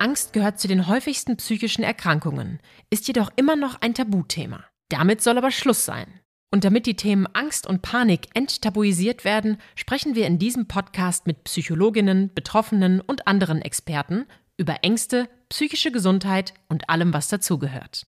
[0.00, 4.64] Angst gehört zu den häufigsten psychischen Erkrankungen, ist jedoch immer noch ein Tabuthema.
[4.88, 6.20] Damit soll aber Schluss sein.
[6.50, 11.44] Und damit die Themen Angst und Panik enttabuisiert werden, sprechen wir in diesem Podcast mit
[11.44, 18.06] Psychologinnen, Betroffenen und anderen Experten über Ängste, psychische Gesundheit und allem, was dazugehört.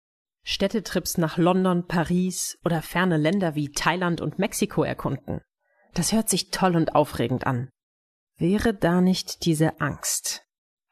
[0.44, 5.42] Städtetrips nach London, Paris oder ferne Länder wie Thailand und Mexiko erkunden.
[5.94, 7.70] Das hört sich toll und aufregend an.
[8.38, 10.43] Wäre da nicht diese Angst?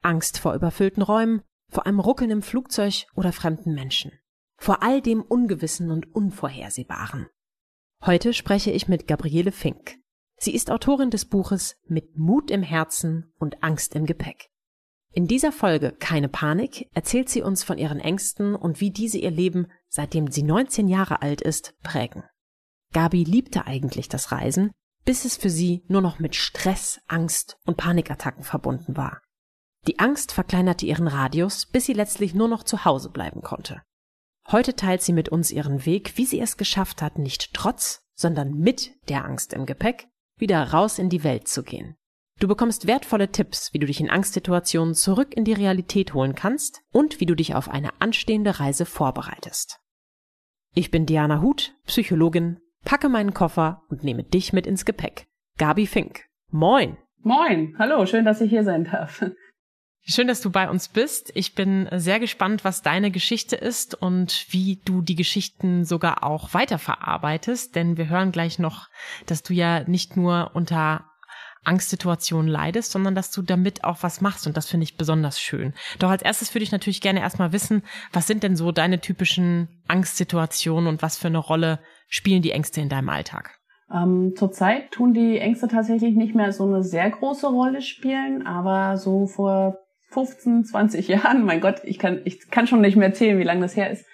[0.01, 4.11] Angst vor überfüllten Räumen, vor einem Ruckeln im Flugzeug oder fremden Menschen.
[4.57, 7.27] Vor all dem Ungewissen und Unvorhersehbaren.
[8.05, 9.97] Heute spreche ich mit Gabriele Fink.
[10.37, 14.49] Sie ist Autorin des Buches Mit Mut im Herzen und Angst im Gepäck.
[15.13, 19.31] In dieser Folge Keine Panik erzählt sie uns von ihren Ängsten und wie diese ihr
[19.31, 22.23] Leben, seitdem sie 19 Jahre alt ist, prägen.
[22.93, 24.71] Gabi liebte eigentlich das Reisen,
[25.05, 29.21] bis es für sie nur noch mit Stress, Angst und Panikattacken verbunden war.
[29.87, 33.81] Die Angst verkleinerte ihren Radius, bis sie letztlich nur noch zu Hause bleiben konnte.
[34.51, 38.53] Heute teilt sie mit uns ihren Weg, wie sie es geschafft hat, nicht trotz, sondern
[38.53, 40.07] mit der Angst im Gepäck
[40.37, 41.95] wieder raus in die Welt zu gehen.
[42.39, 46.81] Du bekommst wertvolle Tipps, wie du dich in Angstsituationen zurück in die Realität holen kannst
[46.91, 49.79] und wie du dich auf eine anstehende Reise vorbereitest.
[50.73, 55.27] Ich bin Diana Huth, Psychologin, packe meinen Koffer und nehme dich mit ins Gepäck.
[55.57, 56.25] Gabi Fink.
[56.49, 56.97] Moin.
[57.19, 57.75] Moin.
[57.77, 59.23] Hallo, schön, dass ich hier sein darf.
[60.03, 61.31] Schön, dass du bei uns bist.
[61.35, 66.53] Ich bin sehr gespannt, was deine Geschichte ist und wie du die Geschichten sogar auch
[66.53, 68.89] weiterverarbeitest, denn wir hören gleich noch,
[69.27, 71.05] dass du ja nicht nur unter
[71.63, 75.73] Angstsituationen leidest, sondern dass du damit auch was machst und das finde ich besonders schön.
[75.99, 79.83] Doch als erstes würde ich natürlich gerne erstmal wissen, was sind denn so deine typischen
[79.87, 83.59] Angstsituationen und was für eine Rolle spielen die Ängste in deinem Alltag?
[83.93, 88.97] Ähm, zurzeit tun die Ängste tatsächlich nicht mehr so eine sehr große Rolle spielen, aber
[88.97, 89.77] so vor
[90.11, 93.61] 15, 20 Jahren, mein Gott, ich kann, ich kann schon nicht mehr erzählen, wie lange
[93.61, 94.05] das her ist.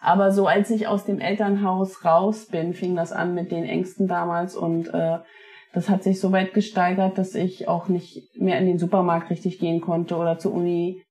[0.00, 4.06] Aber so als ich aus dem Elternhaus raus bin, fing das an mit den Ängsten
[4.06, 5.18] damals und äh,
[5.72, 9.58] das hat sich so weit gesteigert, dass ich auch nicht mehr in den Supermarkt richtig
[9.58, 11.02] gehen konnte oder zur Uni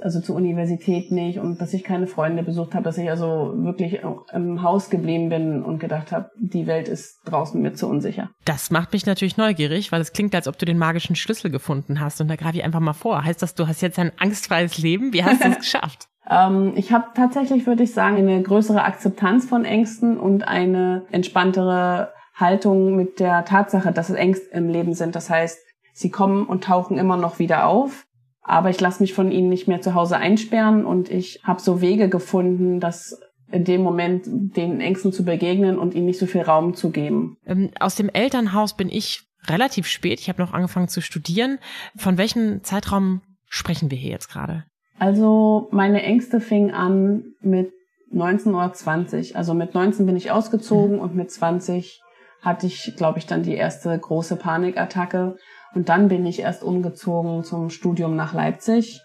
[0.00, 4.00] also zur Universität nicht und dass ich keine Freunde besucht habe, dass ich also wirklich
[4.32, 8.30] im Haus geblieben bin und gedacht habe, die Welt ist draußen mir zu unsicher.
[8.44, 12.00] Das macht mich natürlich neugierig, weil es klingt, als ob du den magischen Schlüssel gefunden
[12.00, 13.24] hast und da greife ich einfach mal vor.
[13.24, 15.12] Heißt das, du hast jetzt ein angstfreies Leben?
[15.12, 16.08] Wie hast du es geschafft?
[16.30, 22.12] ähm, ich habe tatsächlich, würde ich sagen, eine größere Akzeptanz von Ängsten und eine entspanntere
[22.34, 25.14] Haltung mit der Tatsache, dass es Ängste im Leben sind.
[25.14, 25.58] Das heißt,
[25.92, 28.04] sie kommen und tauchen immer noch wieder auf
[28.42, 31.80] aber ich lasse mich von ihnen nicht mehr zu Hause einsperren und ich habe so
[31.80, 33.20] Wege gefunden, dass
[33.50, 37.36] in dem Moment den Ängsten zu begegnen und ihnen nicht so viel Raum zu geben.
[37.46, 40.20] Ähm, aus dem Elternhaus bin ich relativ spät.
[40.20, 41.58] Ich habe noch angefangen zu studieren.
[41.96, 44.64] Von welchem Zeitraum sprechen wir hier jetzt gerade?
[44.98, 47.72] Also meine Ängste fingen an mit
[48.10, 49.36] 19 oder 20.
[49.36, 51.02] Also mit 19 bin ich ausgezogen mhm.
[51.02, 52.00] und mit 20
[52.40, 55.36] hatte ich, glaube ich, dann die erste große Panikattacke.
[55.74, 59.00] Und dann bin ich erst umgezogen zum Studium nach Leipzig.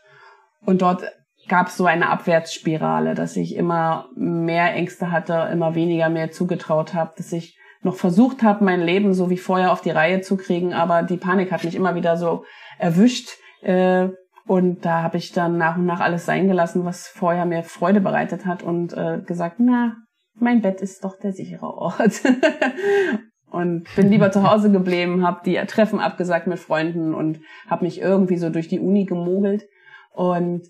[0.65, 1.03] Und dort
[1.47, 6.93] gab es so eine Abwärtsspirale, dass ich immer mehr Ängste hatte, immer weniger mehr zugetraut
[6.93, 10.35] habe, dass ich noch versucht habe, mein Leben so wie vorher auf die Reihe zu
[10.35, 12.43] kriegen, aber die Panik hat mich immer wieder so
[12.79, 13.29] erwischt.
[13.61, 14.09] Äh,
[14.45, 18.01] und da habe ich dann nach und nach alles sein gelassen, was vorher mir Freude
[18.01, 19.97] bereitet hat und äh, gesagt, na,
[20.35, 22.21] mein Bett ist doch der sichere Ort.
[23.49, 28.01] und bin lieber zu Hause geblieben, habe die Treffen abgesagt mit Freunden und habe mich
[28.01, 29.67] irgendwie so durch die Uni gemogelt
[30.11, 30.63] und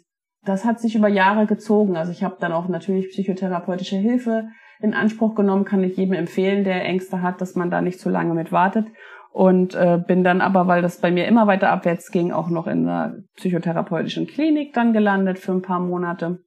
[0.47, 1.97] das hat sich über Jahre gezogen.
[1.97, 4.47] Also ich habe dann auch natürlich psychotherapeutische Hilfe
[4.79, 8.09] in Anspruch genommen, kann ich jedem empfehlen, der Ängste hat, dass man da nicht zu
[8.09, 8.87] lange mit wartet.
[9.31, 12.65] Und äh, bin dann aber, weil das bei mir immer weiter abwärts ging, auch noch
[12.65, 16.39] in der psychotherapeutischen Klinik dann gelandet für ein paar Monate.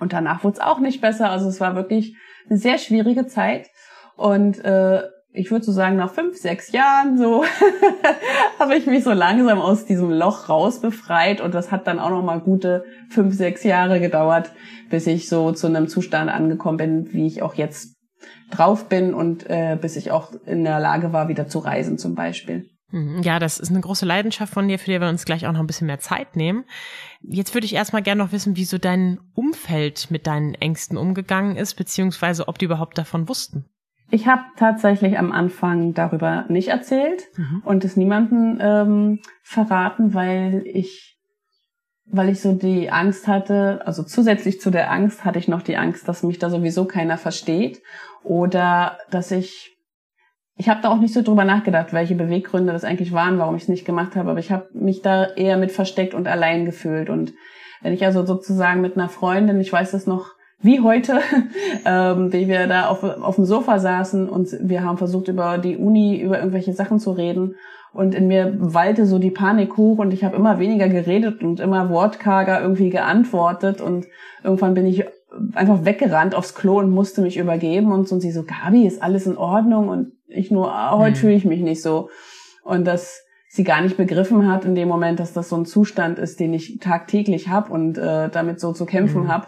[0.00, 1.30] Und danach wurde es auch nicht besser.
[1.30, 2.16] Also es war wirklich
[2.48, 3.68] eine sehr schwierige Zeit.
[4.16, 5.02] Und äh,
[5.36, 7.44] ich würde so sagen, nach fünf, sechs Jahren so
[8.58, 12.10] habe ich mich so langsam aus diesem Loch raus befreit und das hat dann auch
[12.10, 14.50] noch mal gute fünf, sechs Jahre gedauert,
[14.90, 17.94] bis ich so zu einem Zustand angekommen bin, wie ich auch jetzt
[18.50, 22.14] drauf bin und äh, bis ich auch in der Lage war, wieder zu reisen zum
[22.14, 22.68] Beispiel.
[22.90, 23.22] Mhm.
[23.22, 25.60] Ja, das ist eine große Leidenschaft von dir, für die wir uns gleich auch noch
[25.60, 26.64] ein bisschen mehr Zeit nehmen.
[27.20, 31.56] Jetzt würde ich erstmal gerne noch wissen, wie so dein Umfeld mit deinen Ängsten umgegangen
[31.56, 33.66] ist, beziehungsweise ob die überhaupt davon wussten.
[34.10, 37.62] Ich habe tatsächlich am Anfang darüber nicht erzählt mhm.
[37.64, 41.14] und es niemandem ähm, verraten, weil ich
[42.08, 45.76] weil ich so die Angst hatte, also zusätzlich zu der Angst hatte ich noch die
[45.76, 47.82] Angst, dass mich da sowieso keiner versteht
[48.22, 49.76] oder dass ich
[50.58, 53.62] ich habe da auch nicht so drüber nachgedacht, welche Beweggründe das eigentlich waren, warum ich
[53.64, 57.10] es nicht gemacht habe, aber ich habe mich da eher mit versteckt und allein gefühlt.
[57.10, 57.34] Und
[57.82, 61.20] wenn ich also sozusagen mit einer Freundin, ich weiß das noch wie heute,
[61.84, 65.76] ähm, wie wir da auf, auf dem Sofa saßen und wir haben versucht, über die
[65.76, 67.56] Uni, über irgendwelche Sachen zu reden.
[67.92, 71.60] Und in mir wallte so die Panik hoch und ich habe immer weniger geredet und
[71.60, 73.80] immer wortkarger irgendwie geantwortet.
[73.80, 74.06] Und
[74.44, 75.04] irgendwann bin ich
[75.54, 79.02] einfach weggerannt aufs Klo und musste mich übergeben und so und sie so, Gabi, ist
[79.02, 79.88] alles in Ordnung?
[79.88, 81.20] Und ich nur, ah, heute mhm.
[81.20, 82.10] fühle ich mich nicht so.
[82.64, 86.18] Und dass sie gar nicht begriffen hat in dem Moment, dass das so ein Zustand
[86.18, 89.28] ist, den ich tagtäglich habe und äh, damit so zu kämpfen mhm.
[89.28, 89.46] habe.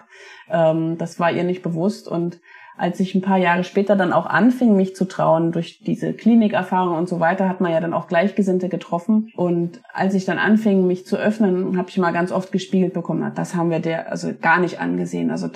[0.51, 2.09] Ähm, das war ihr nicht bewusst.
[2.09, 2.41] Und
[2.79, 6.97] als ich ein paar Jahre später dann auch anfing, mich zu trauen, durch diese Klinikerfahrung
[6.97, 9.33] und so weiter, hat man ja dann auch Gleichgesinnte getroffen.
[9.37, 13.33] Und als ich dann anfing, mich zu öffnen, habe ich mal ganz oft gespiegelt bekommen,
[13.35, 15.49] das haben wir der also gar nicht angesehen, also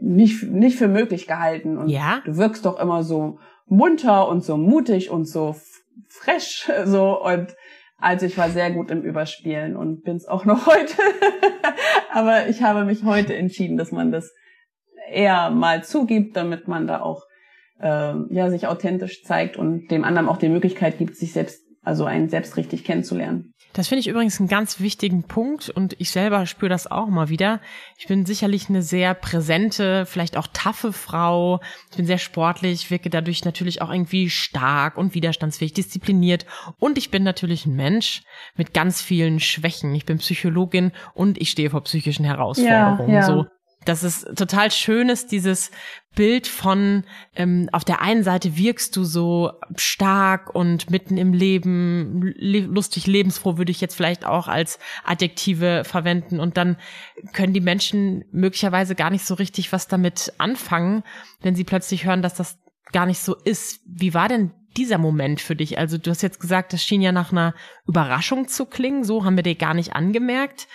[0.00, 1.78] nicht, nicht für möglich gehalten.
[1.78, 2.20] Und ja?
[2.26, 5.56] du wirkst doch immer so munter und so mutig und so
[6.08, 7.56] fresh, so und
[7.98, 10.94] also ich war sehr gut im Überspielen und bin's auch noch heute.
[12.12, 14.32] Aber ich habe mich heute entschieden, dass man das
[15.10, 17.22] eher mal zugibt, damit man da auch
[17.80, 22.04] äh, ja sich authentisch zeigt und dem anderen auch die Möglichkeit gibt, sich selbst also
[22.04, 23.54] einen selbst richtig kennenzulernen.
[23.72, 27.28] Das finde ich übrigens einen ganz wichtigen Punkt und ich selber spüre das auch mal
[27.28, 27.60] wieder.
[27.96, 31.60] Ich bin sicherlich eine sehr präsente, vielleicht auch taffe Frau.
[31.90, 36.44] Ich bin sehr sportlich, wirke dadurch natürlich auch irgendwie stark und widerstandsfähig, diszipliniert
[36.78, 38.22] und ich bin natürlich ein Mensch
[38.56, 39.94] mit ganz vielen Schwächen.
[39.94, 43.10] Ich bin Psychologin und ich stehe vor psychischen Herausforderungen.
[43.10, 43.22] Ja, ja.
[43.22, 43.46] So
[43.86, 45.70] dass es total schön ist, dieses
[46.14, 47.04] Bild von
[47.34, 53.06] ähm, auf der einen Seite wirkst du so stark und mitten im Leben, le lustig,
[53.06, 56.76] lebensfroh würde ich jetzt vielleicht auch als Adjektive verwenden und dann
[57.32, 61.02] können die Menschen möglicherweise gar nicht so richtig was damit anfangen,
[61.40, 62.58] wenn sie plötzlich hören, dass das
[62.92, 63.80] gar nicht so ist.
[63.86, 65.78] Wie war denn dieser Moment für dich?
[65.78, 67.54] Also du hast jetzt gesagt, das schien ja nach einer
[67.86, 70.68] Überraschung zu klingen, so haben wir dir gar nicht angemerkt.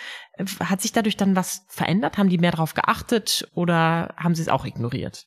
[0.60, 2.18] Hat sich dadurch dann was verändert?
[2.18, 5.26] Haben die mehr darauf geachtet oder haben sie es auch ignoriert?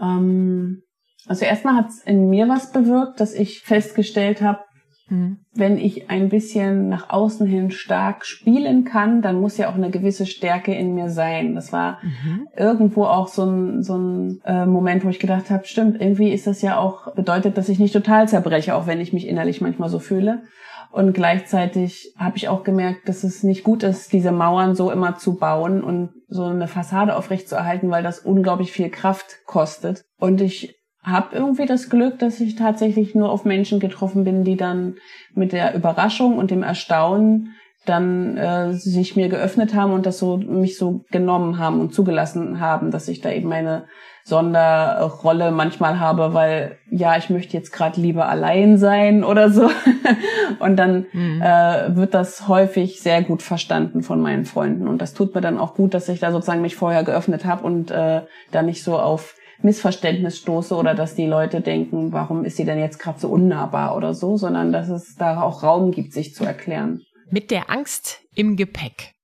[0.00, 0.82] Ähm,
[1.26, 4.60] also erstmal hat es in mir was bewirkt, dass ich festgestellt habe,
[5.08, 5.40] mhm.
[5.52, 9.90] wenn ich ein bisschen nach außen hin stark spielen kann, dann muss ja auch eine
[9.90, 11.54] gewisse Stärke in mir sein.
[11.54, 12.48] Das war mhm.
[12.56, 16.46] irgendwo auch so ein, so ein äh, Moment, wo ich gedacht habe, stimmt, irgendwie ist
[16.46, 19.90] das ja auch, bedeutet, dass ich nicht total zerbreche, auch wenn ich mich innerlich manchmal
[19.90, 20.42] so fühle.
[20.90, 25.16] Und gleichzeitig habe ich auch gemerkt, dass es nicht gut ist, diese Mauern so immer
[25.16, 30.04] zu bauen und so eine Fassade aufrechtzuerhalten, weil das unglaublich viel Kraft kostet.
[30.18, 34.56] Und ich habe irgendwie das Glück, dass ich tatsächlich nur auf Menschen getroffen bin, die
[34.56, 34.96] dann
[35.34, 37.54] mit der Überraschung und dem Erstaunen
[37.86, 42.60] dann äh, sich mir geöffnet haben und das so mich so genommen haben und zugelassen
[42.60, 43.86] haben, dass ich da eben meine
[44.28, 49.70] Sonderrolle manchmal habe, weil ja, ich möchte jetzt gerade lieber allein sein oder so.
[50.58, 51.40] und dann mhm.
[51.40, 54.86] äh, wird das häufig sehr gut verstanden von meinen Freunden.
[54.86, 57.64] Und das tut mir dann auch gut, dass ich da sozusagen mich vorher geöffnet habe
[57.64, 62.58] und äh, da nicht so auf Missverständnis stoße oder dass die Leute denken, warum ist
[62.58, 66.12] sie denn jetzt gerade so unnahbar oder so, sondern dass es da auch Raum gibt,
[66.12, 67.02] sich zu erklären.
[67.30, 69.14] Mit der Angst im Gepäck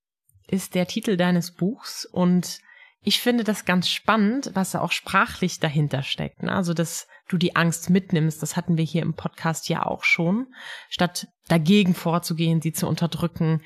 [0.48, 2.58] ist der Titel deines Buchs und
[3.04, 6.42] ich finde das ganz spannend, was da auch sprachlich dahinter steckt.
[6.42, 6.52] Ne?
[6.52, 10.46] Also, dass du die Angst mitnimmst, das hatten wir hier im Podcast ja auch schon,
[10.88, 13.62] statt dagegen vorzugehen, sie zu unterdrücken.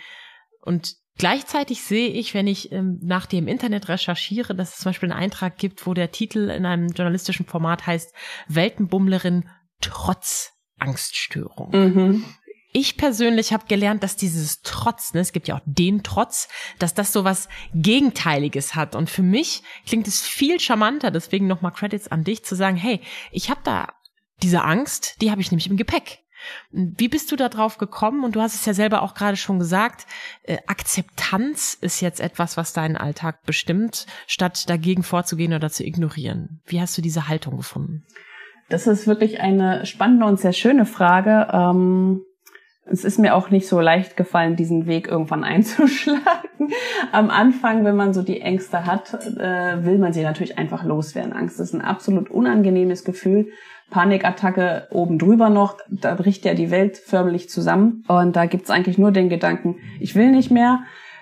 [0.61, 5.11] Und gleichzeitig sehe ich, wenn ich ähm, nach dem Internet recherchiere, dass es zum Beispiel
[5.13, 8.13] einen Eintrag gibt, wo der Titel in einem journalistischen Format heißt
[8.49, 9.49] Weltenbummlerin
[9.81, 11.71] trotz Angststörung.
[11.71, 12.25] Mhm
[12.79, 16.95] ich persönlich habe gelernt, dass dieses Trotz, ne, es gibt ja auch den Trotz, dass
[16.95, 18.95] das so was Gegenteiliges hat.
[18.95, 23.01] Und für mich klingt es viel charmanter, deswegen nochmal Credits an dich, zu sagen, hey,
[23.33, 23.89] ich habe da
[24.43, 26.21] diese Angst, die habe ich nämlich im Gepäck.
[26.71, 28.23] Wie bist du da drauf gekommen?
[28.23, 30.07] Und du hast es ja selber auch gerade schon gesagt,
[30.45, 36.63] äh, Akzeptanz ist jetzt etwas, was deinen Alltag bestimmt, statt dagegen vorzugehen oder zu ignorieren.
[36.65, 38.05] Wie hast du diese Haltung gefunden?
[38.69, 41.49] Das ist wirklich eine spannende und sehr schöne Frage.
[41.53, 42.23] Ähm
[42.91, 46.73] es ist mir auch nicht so leicht gefallen, diesen Weg irgendwann einzuschlagen.
[47.13, 51.33] Am Anfang, wenn man so die Ängste hat, äh, will man sie natürlich einfach loswerden.
[51.33, 53.49] Angst ist ein absolut unangenehmes Gefühl.
[53.91, 58.05] Panikattacke oben drüber noch, da bricht ja die Welt förmlich zusammen.
[58.07, 60.81] Und da gibt's eigentlich nur den Gedanken, ich will nicht mehr.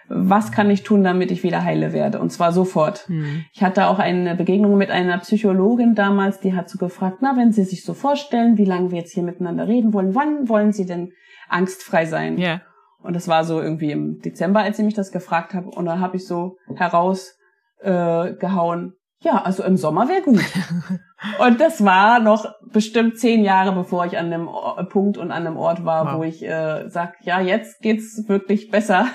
[0.08, 2.20] Was kann ich tun, damit ich wieder heile werde?
[2.20, 3.08] Und zwar sofort.
[3.08, 3.44] Hm.
[3.52, 7.52] Ich hatte auch eine Begegnung mit einer Psychologin damals, die hat so gefragt, na, wenn
[7.52, 10.86] Sie sich so vorstellen, wie lange wir jetzt hier miteinander reden wollen, wann wollen Sie
[10.86, 11.12] denn
[11.48, 12.38] angstfrei sein.
[12.38, 12.60] Ja.
[13.06, 15.64] Und das war so irgendwie im Dezember, als sie mich das gefragt hat.
[15.64, 20.44] Und dann habe ich so herausgehauen, äh, gehauen, ja, also im Sommer wäre gut.
[21.38, 24.48] und das war noch bestimmt zehn Jahre, bevor ich an dem
[24.90, 26.18] Punkt und an dem Ort war, wow.
[26.18, 29.06] wo ich äh, sag, ja, jetzt geht's wirklich besser.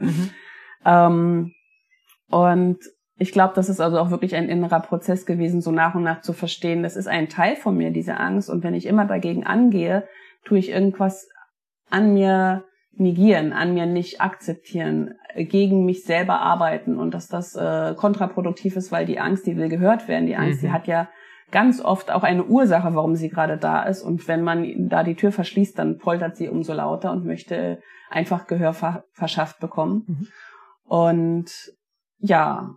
[0.00, 0.30] mhm.
[0.84, 1.52] ähm,
[2.28, 2.78] und
[3.18, 6.20] ich glaube, das ist also auch wirklich ein innerer Prozess gewesen, so nach und nach
[6.20, 8.50] zu verstehen, das ist ein Teil von mir, diese Angst.
[8.50, 10.06] Und wenn ich immer dagegen angehe,
[10.44, 11.26] tue ich irgendwas
[11.88, 12.64] an mir
[12.98, 18.90] negieren, an mir nicht akzeptieren, gegen mich selber arbeiten und dass das äh, kontraproduktiv ist,
[18.90, 20.26] weil die Angst, die will gehört werden.
[20.26, 20.66] Die Angst, mhm.
[20.66, 21.08] die hat ja
[21.50, 24.02] ganz oft auch eine Ursache, warum sie gerade da ist.
[24.02, 28.46] Und wenn man da die Tür verschließt, dann poltert sie umso lauter und möchte einfach
[28.46, 30.04] Gehör ver verschafft bekommen.
[30.06, 30.28] Mhm.
[30.84, 31.50] Und
[32.18, 32.70] ja,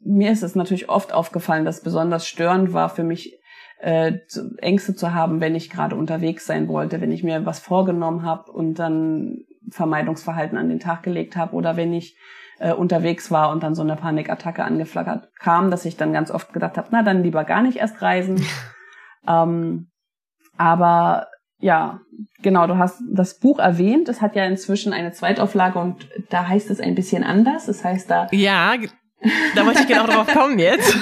[0.00, 3.38] mir ist es natürlich oft aufgefallen, dass besonders störend war für mich
[3.82, 4.18] äh,
[4.58, 8.52] Ängste zu haben, wenn ich gerade unterwegs sein wollte, wenn ich mir was vorgenommen habe
[8.52, 9.38] und dann
[9.70, 12.16] Vermeidungsverhalten an den Tag gelegt habe oder wenn ich
[12.60, 16.52] äh, unterwegs war und dann so eine Panikattacke angeflackert kam, dass ich dann ganz oft
[16.52, 18.44] gedacht habe, na dann lieber gar nicht erst reisen.
[19.28, 19.88] ähm,
[20.56, 21.26] aber
[21.58, 22.00] ja,
[22.40, 24.08] genau, du hast das Buch erwähnt.
[24.08, 27.66] Es hat ja inzwischen eine Zweitauflage und da heißt es ein bisschen anders.
[27.66, 28.28] Das heißt da.
[28.30, 28.74] Ja,
[29.54, 30.96] da wollte ich genau drauf kommen jetzt.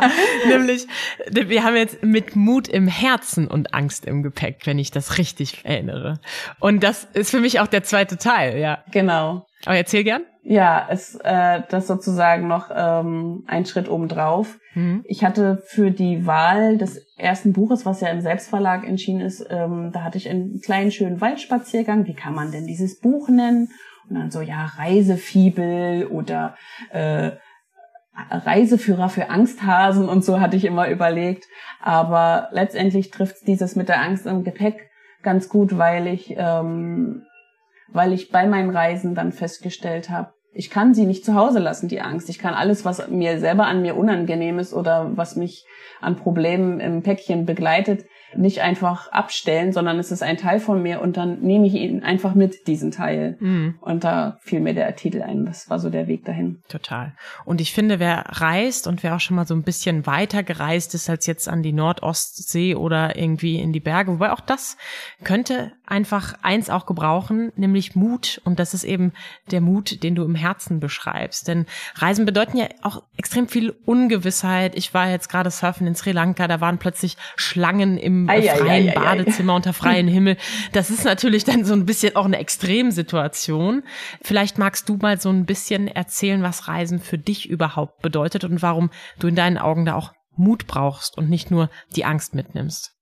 [0.48, 0.86] Nämlich,
[1.30, 5.64] wir haben jetzt mit Mut im Herzen und Angst im Gepäck, wenn ich das richtig
[5.64, 6.20] erinnere.
[6.60, 8.78] Und das ist für mich auch der zweite Teil, ja.
[8.90, 9.46] Genau.
[9.64, 10.22] Aber erzähl gern.
[10.48, 14.58] Ja, ist äh, das sozusagen noch ähm, ein Schritt obendrauf.
[14.74, 15.02] Mhm.
[15.04, 19.90] Ich hatte für die Wahl des ersten Buches, was ja im Selbstverlag entschieden ist, ähm,
[19.92, 22.06] da hatte ich einen kleinen schönen Waldspaziergang.
[22.06, 23.70] Wie kann man denn dieses Buch nennen?
[24.08, 26.54] Und dann so, ja, Reisefibel oder
[26.90, 27.32] äh,
[28.30, 31.46] Reiseführer für Angsthasen und so hatte ich immer überlegt.
[31.80, 34.90] Aber letztendlich trifft dieses mit der Angst im Gepäck
[35.22, 37.24] ganz gut, weil ich, ähm,
[37.88, 41.88] weil ich bei meinen Reisen dann festgestellt habe, ich kann sie nicht zu Hause lassen,
[41.88, 42.30] die Angst.
[42.30, 45.66] Ich kann alles, was mir selber an mir unangenehm ist oder was mich
[46.00, 51.00] an Problemen im Päckchen begleitet, nicht einfach abstellen, sondern es ist ein Teil von mir
[51.00, 53.36] und dann nehme ich ihn einfach mit, diesen Teil.
[53.40, 53.76] Mhm.
[53.80, 55.44] Und da fiel mir der Titel ein.
[55.44, 56.62] Das war so der Weg dahin.
[56.68, 57.12] Total.
[57.44, 60.94] Und ich finde, wer reist und wer auch schon mal so ein bisschen weiter gereist
[60.94, 64.76] ist als jetzt an die Nordostsee oder irgendwie in die Berge, wobei auch das
[65.22, 68.40] könnte einfach eins auch gebrauchen, nämlich Mut.
[68.44, 69.12] Und das ist eben
[69.50, 71.48] der Mut, den du im Herzen beschreibst.
[71.48, 74.76] Denn Reisen bedeuten ja auch extrem viel Ungewissheit.
[74.76, 78.88] Ich war jetzt gerade surfen in Sri Lanka, da waren plötzlich Schlangen im ei, freien
[78.88, 80.36] ei, ei, Badezimmer unter freiem Himmel.
[80.72, 83.82] Das ist natürlich dann so ein bisschen auch eine Extremsituation.
[84.22, 88.62] Vielleicht magst du mal so ein bisschen erzählen, was Reisen für dich überhaupt bedeutet und
[88.62, 92.95] warum du in deinen Augen da auch Mut brauchst und nicht nur die Angst mitnimmst.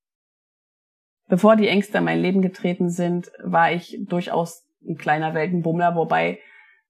[1.29, 6.39] Bevor die Ängste in mein Leben getreten sind, war ich durchaus ein kleiner Weltenbummler, wobei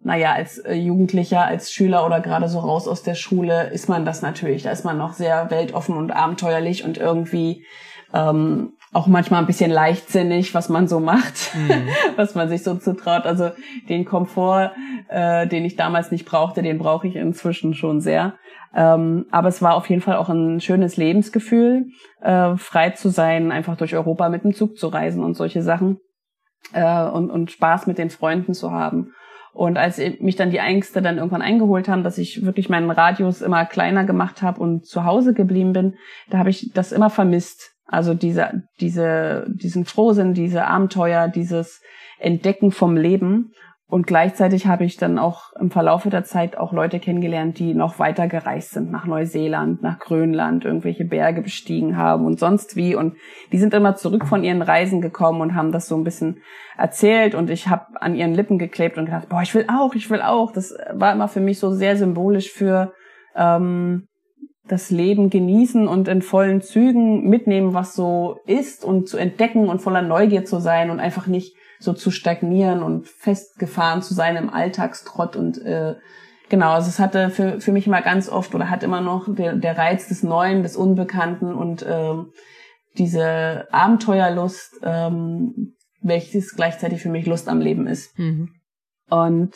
[0.00, 4.04] naja, als äh, Jugendlicher, als Schüler oder gerade so raus aus der Schule ist man
[4.04, 4.62] das natürlich.
[4.62, 7.64] Da ist man noch sehr weltoffen und abenteuerlich und irgendwie
[8.12, 11.88] ähm, auch manchmal ein bisschen leichtsinnig, was man so macht, mhm.
[12.16, 13.26] was man sich so zutraut.
[13.26, 13.50] Also
[13.88, 14.70] den Komfort,
[15.08, 18.34] äh, den ich damals nicht brauchte, den brauche ich inzwischen schon sehr.
[18.72, 21.86] Ähm, aber es war auf jeden Fall auch ein schönes Lebensgefühl,
[22.22, 25.98] äh, frei zu sein, einfach durch Europa mit dem Zug zu reisen und solche Sachen
[26.72, 29.12] äh, und, und Spaß mit den Freunden zu haben.
[29.52, 33.42] Und als mich dann die Ängste dann irgendwann eingeholt haben, dass ich wirklich meinen Radius
[33.42, 35.94] immer kleiner gemacht habe und zu Hause geblieben bin,
[36.28, 41.82] da habe ich das immer vermisst also diese, diese, diesen Frohsinn, diese Abenteuer, dieses
[42.18, 43.52] Entdecken vom Leben.
[43.86, 47.98] Und gleichzeitig habe ich dann auch im Verlaufe der Zeit auch Leute kennengelernt, die noch
[47.98, 52.94] weiter gereist sind, nach Neuseeland, nach Grönland, irgendwelche Berge bestiegen haben und sonst wie.
[52.94, 53.16] Und
[53.52, 56.38] die sind immer zurück von ihren Reisen gekommen und haben das so ein bisschen
[56.78, 57.34] erzählt.
[57.34, 60.22] Und ich habe an ihren Lippen geklebt und gedacht, boah, ich will auch, ich will
[60.22, 60.50] auch.
[60.50, 62.92] Das war immer für mich so sehr symbolisch für
[63.36, 64.08] ähm,
[64.66, 69.82] das Leben genießen und in vollen Zügen mitnehmen, was so ist und zu entdecken und
[69.82, 74.48] voller Neugier zu sein und einfach nicht so zu stagnieren und festgefahren zu sein im
[74.48, 75.96] Alltagstrott und äh,
[76.48, 79.54] genau, also es hatte für, für mich immer ganz oft oder hat immer noch der,
[79.54, 82.32] der Reiz des Neuen, des Unbekannten und ähm,
[82.96, 88.16] diese Abenteuerlust ähm, welches gleichzeitig für mich Lust am Leben ist.
[88.18, 88.50] Mhm.
[89.08, 89.54] Und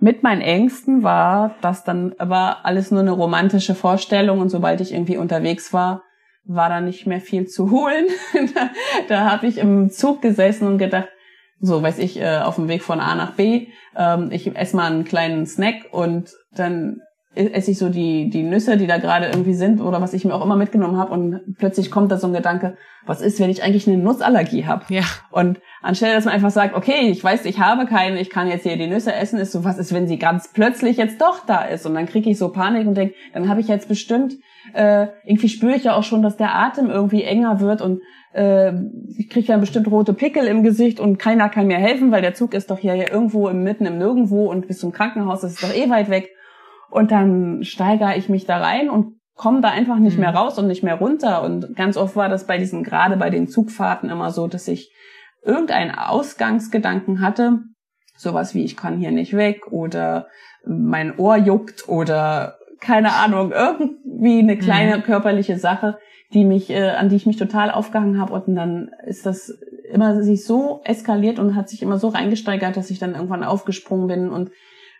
[0.00, 4.92] mit meinen Ängsten war das dann aber alles nur eine romantische Vorstellung und sobald ich
[4.92, 6.02] irgendwie unterwegs war,
[6.44, 8.06] war da nicht mehr viel zu holen.
[8.54, 8.70] da
[9.08, 11.08] da habe ich im Zug gesessen und gedacht,
[11.60, 14.90] so weiß ich, äh, auf dem Weg von A nach B, ähm, ich esse mal
[14.90, 17.00] einen kleinen Snack und dann
[17.34, 20.34] esse ich so die, die Nüsse, die da gerade irgendwie sind oder was ich mir
[20.34, 23.62] auch immer mitgenommen habe und plötzlich kommt da so ein Gedanke, was ist, wenn ich
[23.62, 24.84] eigentlich eine Nussallergie habe?
[24.88, 25.04] Ja.
[25.30, 28.64] Und anstelle, dass man einfach sagt, okay, ich weiß, ich habe keine, ich kann jetzt
[28.64, 31.62] hier die Nüsse essen, ist so, was ist, wenn sie ganz plötzlich jetzt doch da
[31.62, 31.86] ist?
[31.86, 34.34] Und dann kriege ich so Panik und denke, dann habe ich jetzt bestimmt,
[34.74, 38.00] äh, irgendwie spüre ich ja auch schon, dass der Atem irgendwie enger wird und
[38.34, 38.72] äh,
[39.16, 42.34] ich kriege dann bestimmt rote Pickel im Gesicht und keiner kann mir helfen, weil der
[42.34, 45.62] Zug ist doch hier irgendwo im Mitten im Nirgendwo und bis zum Krankenhaus das ist
[45.62, 46.30] doch eh weit weg.
[46.90, 50.24] Und dann steigere ich mich da rein und komme da einfach nicht mhm.
[50.24, 51.42] mehr raus und nicht mehr runter.
[51.42, 54.92] Und ganz oft war das bei diesen, gerade bei den Zugfahrten immer so, dass ich
[55.42, 57.60] irgendeinen Ausgangsgedanken hatte,
[58.16, 60.26] sowas wie ich kann hier nicht weg oder
[60.66, 64.60] mein Ohr juckt oder keine Ahnung, irgendwie eine mhm.
[64.60, 65.02] kleine mhm.
[65.02, 65.98] körperliche Sache,
[66.32, 69.58] die mich, äh, an die ich mich total aufgehangen habe und dann ist das
[69.90, 74.06] immer sich so eskaliert und hat sich immer so reingesteigert, dass ich dann irgendwann aufgesprungen
[74.06, 74.50] bin und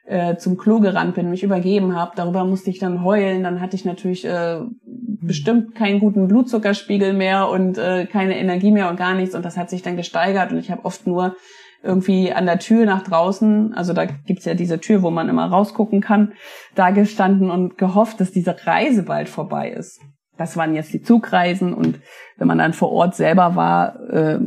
[0.07, 2.13] äh, zum Klo gerannt bin, mich übergeben habe.
[2.17, 3.43] Darüber musste ich dann heulen.
[3.43, 8.91] Dann hatte ich natürlich äh, bestimmt keinen guten Blutzuckerspiegel mehr und äh, keine Energie mehr
[8.91, 9.35] und gar nichts.
[9.35, 10.53] Und das hat sich dann gesteigert.
[10.53, 11.37] Und ich habe oft nur
[11.83, 15.47] irgendwie an der Tür nach draußen, also da gibt's ja diese Tür, wo man immer
[15.47, 16.35] rausgucken kann,
[16.75, 20.01] da gestanden und gehofft, dass diese Reise bald vorbei ist.
[20.37, 22.01] Das waren jetzt die Zugreisen und
[22.37, 24.39] wenn man dann vor Ort selber war, äh,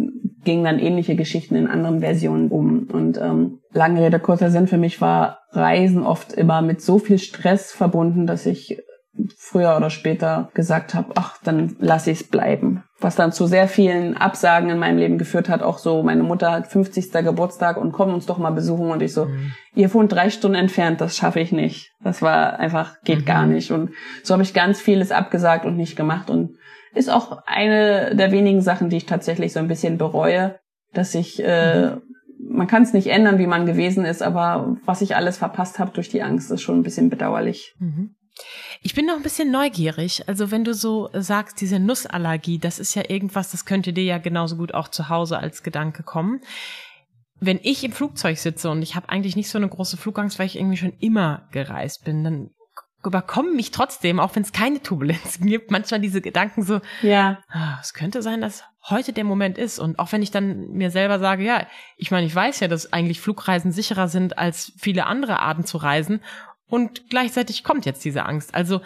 [0.43, 2.87] gingen dann ähnliche Geschichten in anderen Versionen um.
[2.91, 7.19] Und ähm, lange Rede, kurzer Sinn, für mich war Reisen oft immer mit so viel
[7.19, 8.81] Stress verbunden, dass ich
[9.37, 12.83] früher oder später gesagt habe, ach, dann lasse ich es bleiben.
[12.99, 16.63] Was dann zu sehr vielen Absagen in meinem Leben geführt hat, auch so meine Mutter
[16.63, 17.11] 50.
[17.11, 19.53] Geburtstag und komm uns doch mal besuchen und ich so, mhm.
[19.75, 21.91] ihr wohnt drei Stunden entfernt, das schaffe ich nicht.
[22.03, 23.25] Das war einfach, geht mhm.
[23.25, 23.71] gar nicht.
[23.71, 23.91] Und
[24.23, 26.55] so habe ich ganz vieles abgesagt und nicht gemacht und
[26.95, 30.59] ist auch eine der wenigen Sachen, die ich tatsächlich so ein bisschen bereue,
[30.93, 31.91] dass ich, äh,
[32.53, 35.91] man kann es nicht ändern, wie man gewesen ist, aber was ich alles verpasst habe
[35.91, 37.75] durch die Angst, ist schon ein bisschen bedauerlich.
[37.79, 38.15] Mhm.
[38.81, 40.27] Ich bin noch ein bisschen neugierig.
[40.27, 44.17] Also wenn du so sagst, diese Nussallergie, das ist ja irgendwas, das könnte dir ja
[44.17, 46.41] genauso gut auch zu Hause als Gedanke kommen.
[47.39, 50.47] Wenn ich im Flugzeug sitze und ich habe eigentlich nicht so eine große Flugangst, weil
[50.47, 52.49] ich irgendwie schon immer gereist bin, dann
[53.05, 57.77] überkommen mich trotzdem, auch wenn es keine Turbulenzen gibt, manchmal diese Gedanken so, ja, ah,
[57.81, 59.79] es könnte sein, dass heute der Moment ist.
[59.79, 61.67] Und auch wenn ich dann mir selber sage, ja,
[61.97, 65.77] ich meine, ich weiß ja, dass eigentlich Flugreisen sicherer sind als viele andere Arten zu
[65.77, 66.21] reisen.
[66.67, 68.55] Und gleichzeitig kommt jetzt diese Angst.
[68.55, 68.81] Also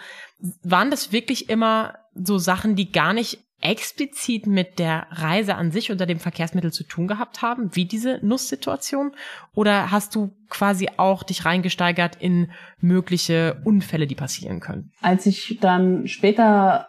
[0.62, 5.90] waren das wirklich immer so Sachen, die gar nicht explizit mit der Reise an sich
[5.90, 9.12] oder dem Verkehrsmittel zu tun gehabt haben, wie diese Nusssituation?
[9.54, 14.92] Oder hast du quasi auch dich reingesteigert in mögliche Unfälle, die passieren können?
[15.00, 16.87] Als ich dann später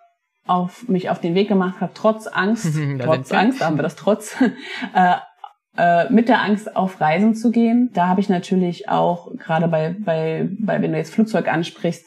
[0.49, 2.67] auf mich auf den Weg gemacht habe, trotz Angst,
[2.99, 4.35] trotz Angst, haben wir das trotz,
[4.95, 5.15] äh,
[5.77, 9.95] äh, mit der Angst auf Reisen zu gehen, da habe ich natürlich auch gerade bei,
[9.97, 12.05] bei, bei, wenn du jetzt Flugzeug ansprichst,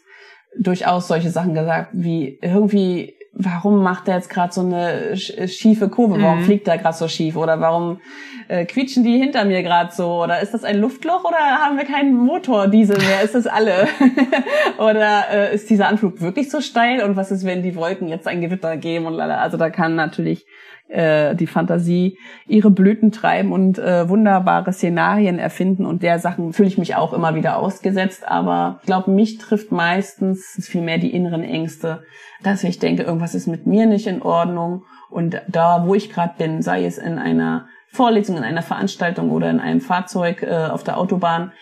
[0.59, 6.21] durchaus solche Sachen gesagt, wie irgendwie warum macht er jetzt gerade so eine schiefe Kurve?
[6.21, 6.45] Warum mhm.
[6.45, 7.37] fliegt er gerade so schief?
[7.37, 8.01] Oder warum
[8.49, 10.23] äh, quietschen die hinter mir gerade so?
[10.23, 13.23] Oder ist das ein Luftloch oder haben wir keinen Motordiesel mehr?
[13.23, 13.89] Ist das alle?
[14.79, 17.03] oder äh, ist dieser Anflug wirklich so steil?
[17.03, 19.07] Und was ist, wenn die Wolken jetzt ein Gewitter geben?
[19.07, 19.39] Und lala.
[19.39, 20.47] also da kann natürlich
[20.93, 26.69] äh, die Fantasie ihre Blüten treiben und äh, wunderbare Szenarien erfinden und der Sachen fühle
[26.69, 28.29] ich mich auch immer wieder ausgesetzt.
[28.29, 32.03] Aber ich glaube, mich trifft meistens vielmehr die inneren Ängste,
[32.43, 36.35] dass ich denke, irgendwas ist mit mir nicht in Ordnung und da, wo ich gerade
[36.39, 40.83] bin, sei es in einer Vorlesung, in einer Veranstaltung oder in einem Fahrzeug äh, auf
[40.83, 41.53] der Autobahn,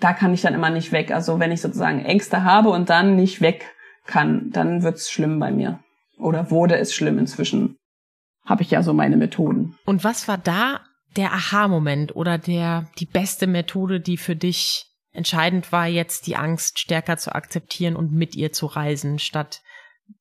[0.00, 1.12] da kann ich dann immer nicht weg.
[1.12, 3.72] Also wenn ich sozusagen Ängste habe und dann nicht weg
[4.06, 5.80] kann, dann wird's schlimm bei mir.
[6.18, 7.76] Oder wurde es schlimm inzwischen
[8.46, 9.76] habe ich ja so meine Methoden.
[9.84, 10.80] Und was war da
[11.16, 16.78] der Aha-Moment oder der, die beste Methode, die für dich entscheidend war, jetzt die Angst
[16.78, 19.62] stärker zu akzeptieren und mit ihr zu reisen, statt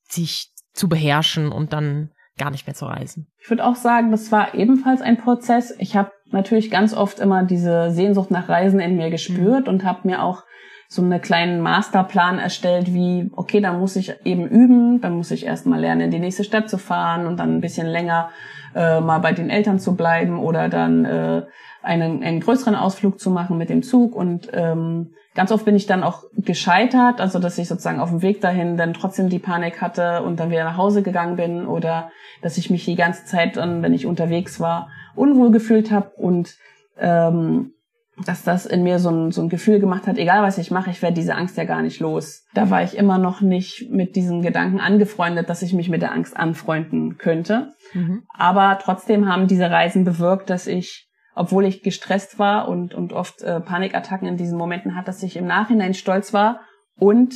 [0.07, 3.27] sich zu beherrschen und dann gar nicht mehr zu reisen?
[3.37, 5.73] Ich würde auch sagen, das war ebenfalls ein Prozess.
[5.79, 9.73] Ich habe natürlich ganz oft immer diese Sehnsucht nach Reisen in mir gespürt mhm.
[9.73, 10.43] und habe mir auch
[10.87, 15.45] so einen kleinen Masterplan erstellt, wie, okay, dann muss ich eben üben, dann muss ich
[15.45, 18.29] erstmal lernen, in die nächste Stadt zu fahren und dann ein bisschen länger
[18.75, 21.43] äh, mal bei den Eltern zu bleiben oder dann äh,
[21.81, 24.15] einen, einen größeren Ausflug zu machen mit dem Zug.
[24.15, 28.21] Und ähm, ganz oft bin ich dann auch gescheitert, also dass ich sozusagen auf dem
[28.21, 32.11] Weg dahin dann trotzdem die Panik hatte und dann wieder nach Hause gegangen bin oder
[32.41, 36.11] dass ich mich die ganze Zeit dann, wenn ich unterwegs war, unwohl gefühlt habe.
[36.17, 36.55] Und
[36.99, 37.74] ähm,
[38.23, 40.89] dass das in mir so ein, so ein Gefühl gemacht hat, egal was ich mache,
[40.89, 42.45] ich werde diese Angst ja gar nicht los.
[42.53, 46.13] Da war ich immer noch nicht mit diesen Gedanken angefreundet, dass ich mich mit der
[46.13, 47.73] Angst anfreunden könnte.
[47.93, 48.23] Mhm.
[48.37, 53.41] Aber trotzdem haben diese Reisen bewirkt, dass ich, obwohl ich gestresst war und, und oft
[53.41, 56.61] äh, Panikattacken in diesen Momenten hatte, dass ich im Nachhinein stolz war
[56.97, 57.35] und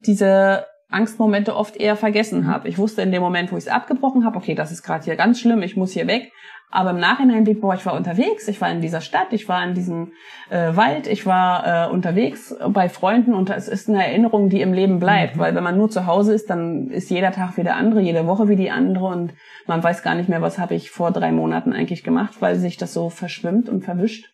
[0.00, 2.68] diese Angstmomente oft eher vergessen habe.
[2.68, 5.16] Ich wusste in dem Moment, wo ich es abgebrochen habe, okay, das ist gerade hier
[5.16, 6.30] ganz schlimm, ich muss hier weg.
[6.70, 9.64] Aber im Nachhinein blieb, boah, ich war unterwegs, ich war in dieser Stadt, ich war
[9.64, 10.12] in diesem
[10.50, 14.72] äh, Wald, ich war äh, unterwegs bei Freunden und es ist eine Erinnerung, die im
[14.72, 15.36] Leben bleibt.
[15.36, 15.40] Mhm.
[15.40, 18.26] Weil wenn man nur zu Hause ist, dann ist jeder Tag wie der andere, jede
[18.26, 19.32] Woche wie die andere und
[19.66, 22.76] man weiß gar nicht mehr, was habe ich vor drei Monaten eigentlich gemacht, weil sich
[22.76, 24.26] das so verschwimmt und verwischt.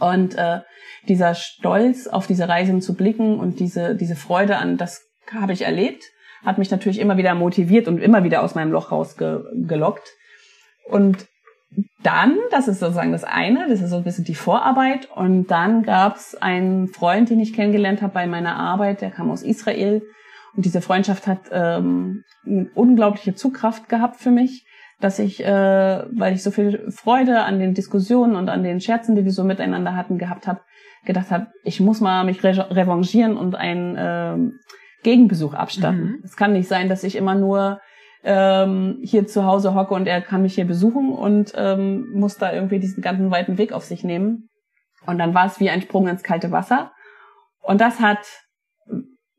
[0.00, 0.60] Und äh,
[1.08, 5.62] dieser Stolz auf diese Reisen zu blicken und diese, diese Freude an das habe ich
[5.62, 6.04] erlebt,
[6.44, 10.12] hat mich natürlich immer wieder motiviert und immer wieder aus meinem Loch rausgelockt.
[10.88, 11.26] Und
[12.02, 15.08] dann, das ist sozusagen das eine, das ist so ein bisschen die Vorarbeit.
[15.10, 19.30] Und dann gab es einen Freund, den ich kennengelernt habe bei meiner Arbeit, der kam
[19.30, 20.02] aus Israel.
[20.54, 24.66] Und diese Freundschaft hat ähm, eine unglaubliche Zugkraft gehabt für mich,
[25.00, 29.16] dass ich, äh, weil ich so viel Freude an den Diskussionen und an den Scherzen,
[29.16, 30.60] die wir so miteinander hatten, gehabt habe,
[31.04, 34.52] gedacht habe, ich muss mal mich re revanchieren und einen äh,
[35.04, 36.04] Gegenbesuch abstatten.
[36.04, 36.20] Mhm.
[36.24, 37.80] Es kann nicht sein, dass ich immer nur
[38.24, 42.52] ähm, hier zu Hause hocke und er kann mich hier besuchen und ähm, muss da
[42.52, 44.48] irgendwie diesen ganzen weiten Weg auf sich nehmen.
[45.06, 46.92] Und dann war es wie ein Sprung ins kalte Wasser.
[47.60, 48.26] Und das hat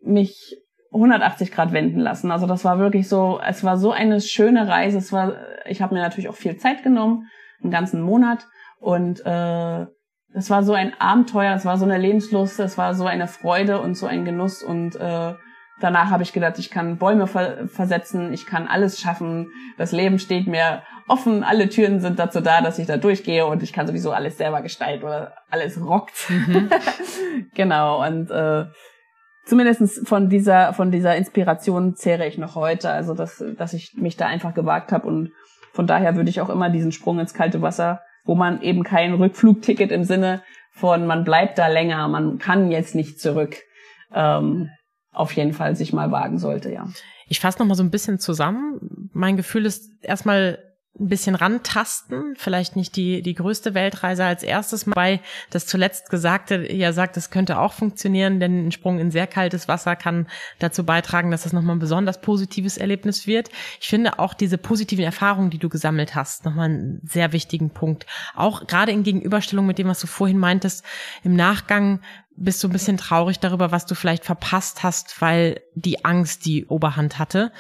[0.02, 0.56] mich
[0.94, 2.32] 180 Grad wenden lassen.
[2.32, 5.00] Also das war wirklich so, es war so eine schöne Reise.
[5.00, 7.28] Es war, ich habe mir natürlich auch viel Zeit genommen,
[7.62, 8.48] einen ganzen Monat.
[8.80, 9.86] Und äh,
[10.34, 13.82] es war so ein Abenteuer, es war so eine Lebenslust, es war so eine Freude
[13.82, 14.62] und so ein Genuss.
[14.62, 15.34] Und äh,
[15.80, 19.52] danach habe ich gedacht, ich kann Bäume ver versetzen, ich kann alles schaffen.
[19.78, 23.62] Das Leben steht mir offen, alle Türen sind dazu da, dass ich da durchgehe und
[23.64, 26.30] ich kann sowieso alles selber gestalten oder alles rockt.
[26.30, 26.70] Mhm.
[27.54, 28.66] genau, und äh,
[29.46, 32.90] zumindest von dieser, von dieser Inspiration zehre ich noch heute.
[32.90, 35.32] Also, dass, dass ich mich da einfach gewagt habe und
[35.74, 39.14] von daher würde ich auch immer diesen Sprung ins kalte Wasser, wo man eben kein
[39.14, 43.56] Rückflugticket im Sinne von man bleibt da länger, man kann jetzt nicht zurück.
[44.14, 44.70] Ähm,
[45.16, 46.88] auf jeden Fall sich mal wagen sollte, ja.
[47.28, 49.10] Ich fasse noch mal so ein bisschen zusammen.
[49.14, 50.60] Mein Gefühl ist erstmal
[50.98, 56.72] ein bisschen rantasten, vielleicht nicht die, die größte Weltreise als erstes, weil das zuletzt Gesagte
[56.74, 60.28] ja sagt, es könnte auch funktionieren, denn ein Sprung in sehr kaltes Wasser kann
[60.60, 63.50] dazu beitragen, dass das nochmal ein besonders positives Erlebnis wird.
[63.82, 68.06] Ich finde auch diese positiven Erfahrungen, die du gesammelt hast, nochmal einen sehr wichtigen Punkt.
[68.34, 70.86] Auch gerade in Gegenüberstellung mit dem, was du vorhin meintest,
[71.24, 72.00] im Nachgang
[72.38, 76.66] bist du ein bisschen traurig darüber, was du vielleicht verpasst hast, weil die Angst die
[76.66, 77.52] Oberhand hatte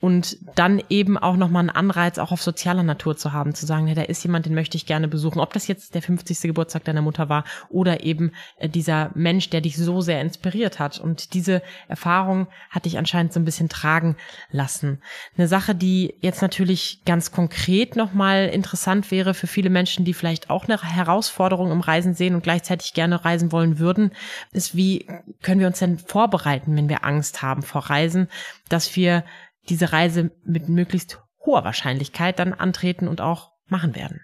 [0.00, 3.86] und dann eben auch nochmal einen Anreiz auch auf sozialer Natur zu haben, zu sagen,
[3.86, 6.40] ja, da ist jemand, den möchte ich gerne besuchen, ob das jetzt der 50.
[6.40, 10.98] Geburtstag deiner Mutter war oder eben äh, dieser Mensch, der dich so sehr inspiriert hat.
[10.98, 14.16] Und diese Erfahrung hat dich anscheinend so ein bisschen tragen
[14.50, 15.02] lassen.
[15.36, 20.48] Eine Sache, die jetzt natürlich ganz konkret nochmal interessant wäre für viele Menschen, die vielleicht
[20.48, 24.12] auch eine Herausforderung im Reisen sehen und gleichzeitig gerne reisen wollen würden,
[24.52, 25.06] ist, wie
[25.42, 28.28] können wir uns denn vorbereiten, wenn wir Angst haben vor Reisen,
[28.70, 29.24] dass wir
[29.68, 34.20] diese Reise mit möglichst hoher Wahrscheinlichkeit dann antreten und auch machen werden.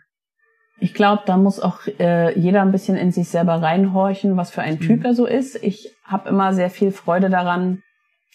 [0.78, 4.60] Ich glaube, da muss auch äh, jeder ein bisschen in sich selber reinhorchen, was für
[4.60, 5.06] ein Typ mhm.
[5.06, 5.62] er so ist.
[5.62, 7.82] Ich habe immer sehr viel Freude daran,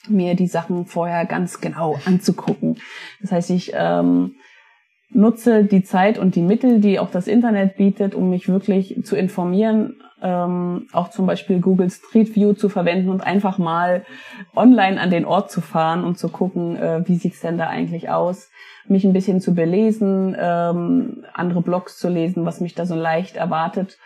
[0.08, 2.80] mir die Sachen vorher ganz genau anzugucken.
[3.22, 4.36] Das heißt, ich ähm,
[5.13, 9.15] nutze die Zeit und die Mittel, die auch das Internet bietet, um mich wirklich zu
[9.15, 14.06] informieren, ähm, auch zum Beispiel Google Street View zu verwenden und einfach mal
[14.56, 18.10] online an den Ort zu fahren und zu gucken, äh, wie sieht's denn da eigentlich
[18.10, 18.50] aus,
[18.88, 23.36] mich ein bisschen zu belesen, ähm, andere Blogs zu lesen, was mich da so leicht
[23.36, 23.97] erwartet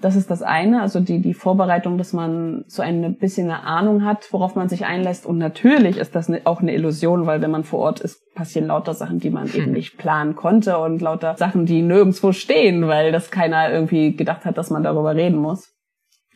[0.00, 4.04] das ist das eine, also die, die Vorbereitung, dass man so ein bisschen eine Ahnung
[4.04, 5.26] hat, worauf man sich einlässt.
[5.26, 8.94] Und natürlich ist das auch eine Illusion, weil wenn man vor Ort ist, passieren lauter
[8.94, 9.60] Sachen, die man hm.
[9.60, 14.44] eben nicht planen konnte und lauter Sachen, die nirgendwo stehen, weil das keiner irgendwie gedacht
[14.44, 15.74] hat, dass man darüber reden muss.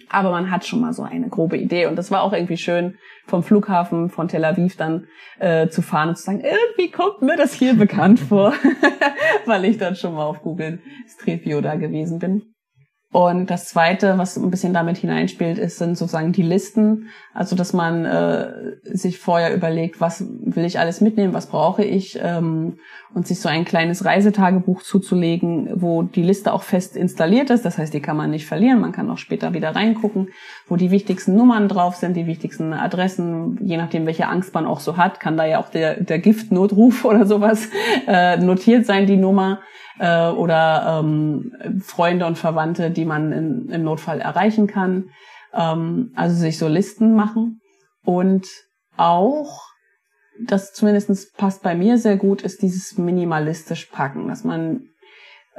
[0.09, 1.87] Aber man hat schon mal so eine grobe Idee.
[1.87, 2.97] Und das war auch irgendwie schön,
[3.27, 5.07] vom Flughafen von Tel Aviv dann
[5.39, 8.53] äh, zu fahren und zu sagen, irgendwie kommt mir das hier bekannt vor,
[9.47, 12.43] weil ich dann schon mal auf Google Street View da gewesen bin.
[13.13, 17.11] Und das Zweite, was ein bisschen damit hineinspielt, ist, sind sozusagen die Listen.
[17.35, 18.53] Also, dass man äh,
[18.85, 22.79] sich vorher überlegt, was will ich alles mitnehmen, was brauche ich, ähm,
[23.13, 27.67] und sich so ein kleines Reisetagebuch zuzulegen, wo die Liste auch fest installiert ist.
[27.67, 28.81] Das heißt, die kann man nicht verlieren.
[28.81, 30.29] Man kann auch später wieder reingucken,
[30.67, 33.59] wo die wichtigsten Nummern drauf sind, die wichtigsten Adressen.
[33.61, 37.05] Je nachdem, welche Angst man auch so hat, kann da ja auch der, der Giftnotruf
[37.05, 37.69] oder sowas
[38.07, 39.61] äh, notiert sein, die Nummer
[39.99, 45.11] äh, oder ähm, Freunde und Verwandte, die man in, im Notfall erreichen kann.
[45.53, 47.61] Ähm, also sich so Listen machen
[48.05, 48.47] und
[48.97, 49.73] auch
[50.41, 54.89] das zumindest passt bei mir sehr gut, ist dieses minimalistisch packen, dass man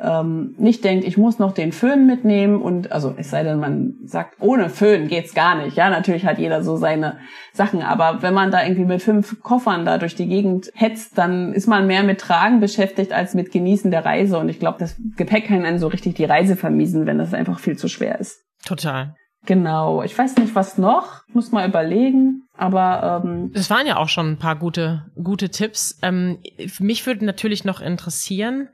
[0.04, 3.96] ähm, nicht denkt, ich muss noch den Föhn mitnehmen und also es sei denn, man
[4.04, 5.78] sagt, ohne Föhn geht's gar nicht.
[5.78, 7.18] Ja, natürlich hat jeder so seine
[7.54, 11.54] Sachen, aber wenn man da irgendwie mit fünf Koffern da durch die Gegend hetzt, dann
[11.54, 14.96] ist man mehr mit Tragen beschäftigt als mit Genießen der Reise und ich glaube, das
[15.16, 18.42] Gepäck kann einen so richtig die Reise vermiesen, wenn das einfach viel zu schwer ist.
[18.66, 19.16] Total.
[19.46, 20.04] Genau.
[20.04, 21.24] Ich weiß nicht, was noch.
[21.34, 22.44] Muss mal überlegen.
[22.56, 26.00] Aber ähm, es waren ja auch schon ein paar gute gute Tipps.
[26.02, 26.39] Ähm,
[26.80, 28.70] mich würde natürlich noch interessieren,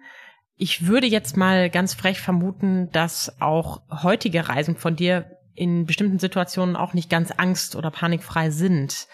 [0.62, 6.20] ich würde jetzt mal ganz frech vermuten, dass auch heutige Reisen von dir in bestimmten
[6.20, 9.08] Situationen auch nicht ganz angst- oder panikfrei sind.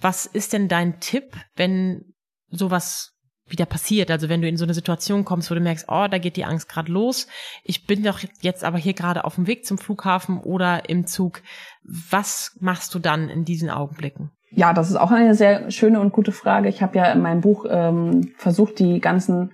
[0.00, 2.14] Was ist denn dein Tipp, wenn
[2.50, 3.12] sowas
[3.46, 4.10] wieder passiert?
[4.10, 6.44] Also wenn du in so eine Situation kommst, wo du merkst, oh, da geht die
[6.44, 7.28] Angst gerade los.
[7.62, 11.42] Ich bin doch jetzt aber hier gerade auf dem Weg zum Flughafen oder im Zug.
[11.84, 14.32] Was machst du dann in diesen Augenblicken?
[14.50, 16.68] Ja, das ist auch eine sehr schöne und gute Frage.
[16.68, 19.52] Ich habe ja in meinem Buch ähm, versucht, die ganzen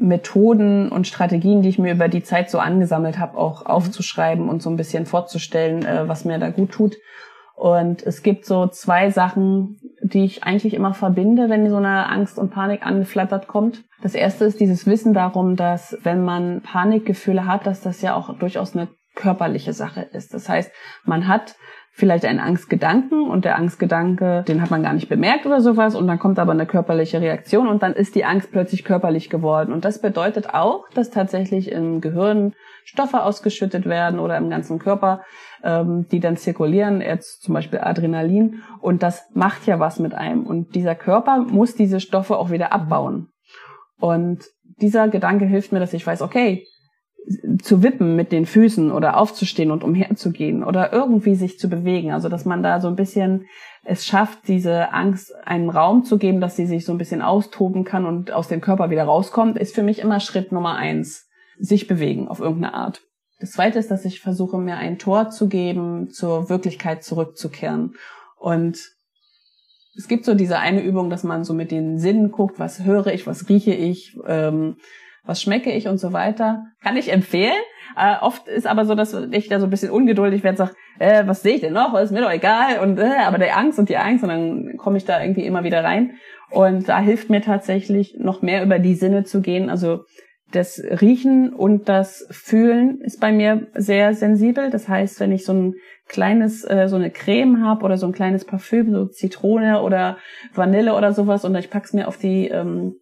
[0.00, 4.62] Methoden und Strategien, die ich mir über die Zeit so angesammelt habe, auch aufzuschreiben und
[4.62, 6.96] so ein bisschen vorzustellen, äh, was mir da gut tut.
[7.54, 12.38] Und es gibt so zwei Sachen, die ich eigentlich immer verbinde, wenn so eine Angst
[12.38, 13.84] und Panik angeflattert kommt.
[14.02, 18.38] Das erste ist dieses Wissen darum, dass wenn man Panikgefühle hat, dass das ja auch
[18.38, 20.32] durchaus eine körperliche Sache ist.
[20.32, 20.72] Das heißt,
[21.04, 21.56] man hat
[21.92, 26.06] vielleicht einen Angstgedanken und der Angstgedanke, den hat man gar nicht bemerkt oder sowas und
[26.06, 29.72] dann kommt aber eine körperliche Reaktion und dann ist die Angst plötzlich körperlich geworden.
[29.72, 35.22] Und das bedeutet auch, dass tatsächlich im Gehirn Stoffe ausgeschüttet werden oder im ganzen Körper,
[35.62, 40.46] ähm, die dann zirkulieren, jetzt zum Beispiel Adrenalin und das macht ja was mit einem
[40.46, 43.28] und dieser Körper muss diese Stoffe auch wieder abbauen.
[43.98, 44.44] Und
[44.80, 46.66] dieser Gedanke hilft mir, dass ich weiß, okay,
[47.62, 52.12] zu wippen mit den Füßen oder aufzustehen und umherzugehen oder irgendwie sich zu bewegen.
[52.12, 53.46] Also dass man da so ein bisschen
[53.82, 57.84] es schafft, diese Angst einen Raum zu geben, dass sie sich so ein bisschen austoben
[57.84, 61.28] kann und aus dem Körper wieder rauskommt, ist für mich immer Schritt Nummer eins.
[61.58, 63.02] Sich bewegen auf irgendeine Art.
[63.38, 67.94] Das zweite ist, dass ich versuche, mir ein Tor zu geben, zur Wirklichkeit zurückzukehren.
[68.38, 68.78] Und
[69.96, 73.08] es gibt so diese eine Übung, dass man so mit den Sinnen guckt, was höre
[73.08, 74.76] ich, was rieche ich, ähm,
[75.24, 76.64] was schmecke ich und so weiter.
[76.82, 77.60] Kann ich empfehlen.
[77.96, 81.24] Äh, oft ist aber so, dass ich da so ein bisschen ungeduldig werde, sag, äh,
[81.26, 81.94] was sehe ich denn noch?
[81.98, 82.78] Ist mir doch egal.
[82.80, 85.64] Und äh, aber der Angst und die Angst und dann komme ich da irgendwie immer
[85.64, 86.12] wieder rein.
[86.50, 89.70] Und da hilft mir tatsächlich noch mehr über die Sinne zu gehen.
[89.70, 90.04] Also
[90.52, 94.70] das Riechen und das Fühlen ist bei mir sehr sensibel.
[94.70, 95.74] Das heißt, wenn ich so ein
[96.08, 100.18] kleines, äh, so eine Creme habe oder so ein kleines Parfüm, so Zitrone oder
[100.52, 102.96] Vanille oder sowas, und ich pack's mir auf die ähm,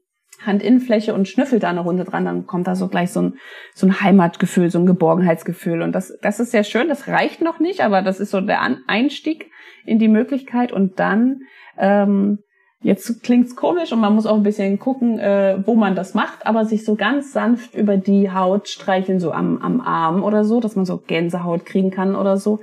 [0.44, 3.38] Handinnenfläche und schnüffelt da eine Runde dran, dann kommt da so gleich so ein,
[3.74, 5.82] so ein Heimatgefühl, so ein Geborgenheitsgefühl.
[5.82, 8.60] Und das, das ist sehr schön, das reicht noch nicht, aber das ist so der
[8.86, 9.50] Einstieg
[9.84, 10.72] in die Möglichkeit.
[10.72, 11.40] Und dann,
[11.76, 12.38] ähm,
[12.80, 16.46] jetzt klingt's komisch und man muss auch ein bisschen gucken, äh, wo man das macht,
[16.46, 20.60] aber sich so ganz sanft über die Haut streicheln, so am, am Arm oder so,
[20.60, 22.60] dass man so Gänsehaut kriegen kann oder so.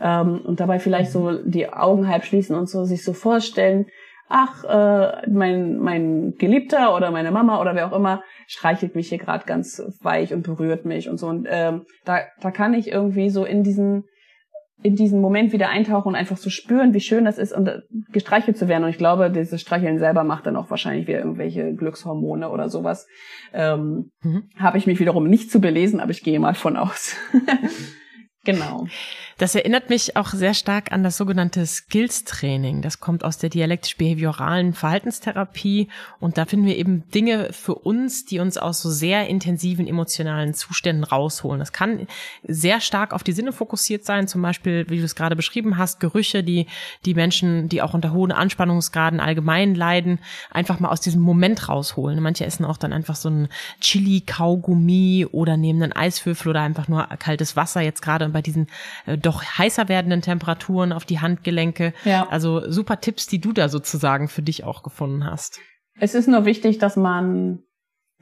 [0.00, 3.86] Ähm, und dabei vielleicht so die Augen halb schließen und so sich so vorstellen,
[4.28, 9.18] ach, äh, mein, mein Geliebter oder meine Mama oder wer auch immer streichelt mich hier
[9.18, 11.28] gerade ganz weich und berührt mich und so.
[11.28, 14.04] Und ähm, da, da kann ich irgendwie so in diesen
[14.82, 17.80] in diesen Moment wieder eintauchen und einfach so spüren, wie schön das ist, und äh,
[18.12, 18.84] gestreichelt zu werden.
[18.84, 23.08] Und ich glaube, dieses Streicheln selber macht dann auch wahrscheinlich wieder irgendwelche Glückshormone oder sowas.
[23.52, 24.48] Ähm, mhm.
[24.56, 27.16] Habe ich mich wiederum nicht zu belesen, aber ich gehe mal von aus.
[28.44, 28.86] genau.
[29.38, 32.82] Das erinnert mich auch sehr stark an das sogenannte Skills-Training.
[32.82, 35.88] Das kommt aus der dialektisch-behavioralen Verhaltenstherapie.
[36.18, 40.54] Und da finden wir eben Dinge für uns, die uns aus so sehr intensiven emotionalen
[40.54, 41.60] Zuständen rausholen.
[41.60, 42.08] Das kann
[42.48, 44.26] sehr stark auf die Sinne fokussiert sein.
[44.26, 46.66] Zum Beispiel, wie du es gerade beschrieben hast, Gerüche, die
[47.04, 50.18] die Menschen, die auch unter hohen Anspannungsgraden allgemein leiden,
[50.50, 52.20] einfach mal aus diesem Moment rausholen.
[52.20, 53.48] Manche essen auch dann einfach so ein
[53.80, 57.82] Chili-Kaugummi oder nehmen einen Eiswürfel oder einfach nur kaltes Wasser.
[57.82, 58.66] Jetzt gerade bei diesen
[59.06, 61.92] äh, doch heißer werdenden Temperaturen auf die Handgelenke.
[62.04, 62.26] Ja.
[62.28, 65.60] Also super Tipps, die du da sozusagen für dich auch gefunden hast.
[66.00, 67.60] Es ist nur wichtig, dass man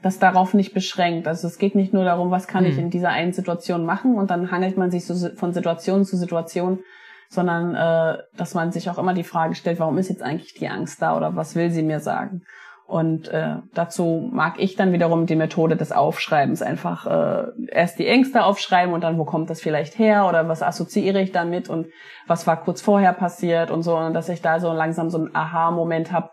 [0.03, 1.27] das darauf nicht beschränkt.
[1.27, 2.73] Also es geht nicht nur darum, was kann hm.
[2.73, 6.16] ich in dieser einen Situation machen und dann hangelt man sich so von Situation zu
[6.16, 6.81] Situation,
[7.29, 10.69] sondern äh, dass man sich auch immer die Frage stellt, warum ist jetzt eigentlich die
[10.69, 12.42] Angst da oder was will sie mir sagen?
[12.87, 16.62] Und äh, dazu mag ich dann wiederum die Methode des Aufschreibens.
[16.62, 20.62] Einfach äh, erst die Ängste aufschreiben und dann, wo kommt das vielleicht her oder was
[20.62, 21.88] assoziiere ich damit und
[22.29, 23.96] was war kurz vorher passiert und so.
[23.96, 26.31] Und dass ich da so langsam so einen Aha-Moment habe.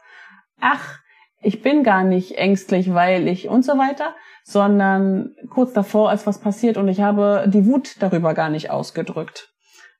[0.61, 0.99] Ach,
[1.41, 4.13] ich bin gar nicht ängstlich, weil ich und so weiter,
[4.43, 9.49] sondern kurz davor ist was passiert und ich habe die Wut darüber gar nicht ausgedrückt.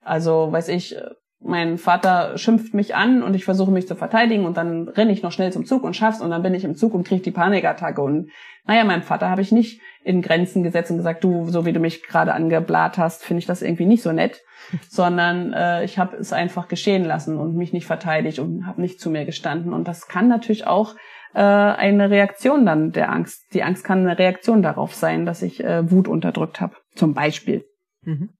[0.02, 0.96] Also, weiß ich,
[1.44, 5.22] mein Vater schimpft mich an und ich versuche mich zu verteidigen und dann renne ich
[5.22, 7.30] noch schnell zum Zug und schaff's und dann bin ich im Zug und kriege die
[7.30, 8.30] Panikattacke und
[8.66, 11.80] naja, meinem Vater habe ich nicht in Grenzen gesetzt und gesagt, du, so wie du
[11.80, 14.40] mich gerade angeblat hast, finde ich das irgendwie nicht so nett,
[14.88, 18.98] sondern äh, ich habe es einfach geschehen lassen und mich nicht verteidigt und habe nicht
[18.98, 20.94] zu mir gestanden und das kann natürlich auch
[21.34, 23.52] äh, eine Reaktion dann der Angst.
[23.52, 27.64] Die Angst kann eine Reaktion darauf sein, dass ich äh, Wut unterdrückt habe, zum Beispiel.
[28.02, 28.30] Mhm.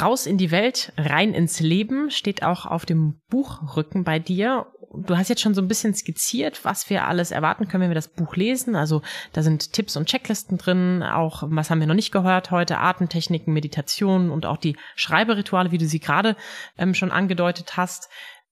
[0.00, 4.66] Raus in die Welt, rein ins Leben steht auch auf dem Buchrücken bei dir.
[4.94, 7.94] Du hast jetzt schon so ein bisschen skizziert, was wir alles erwarten können, wenn wir
[7.94, 8.74] das Buch lesen.
[8.74, 12.78] Also da sind Tipps und Checklisten drin, auch was haben wir noch nicht gehört heute,
[12.78, 16.36] Atemtechniken, Meditationen und auch die Schreiberituale, wie du sie gerade
[16.78, 18.08] ähm, schon angedeutet hast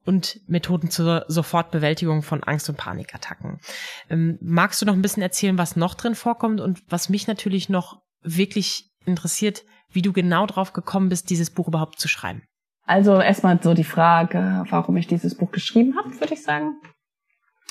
[0.06, 3.60] und Methoden zur Sofortbewältigung von Angst- und Panikattacken.
[4.08, 7.68] Ähm, magst du noch ein bisschen erzählen, was noch drin vorkommt und was mich natürlich
[7.68, 9.64] noch wirklich interessiert,
[9.96, 12.42] wie du genau drauf gekommen bist, dieses Buch überhaupt zu schreiben.
[12.84, 16.76] Also erstmal so die Frage, warum ich dieses Buch geschrieben habe, würde ich sagen.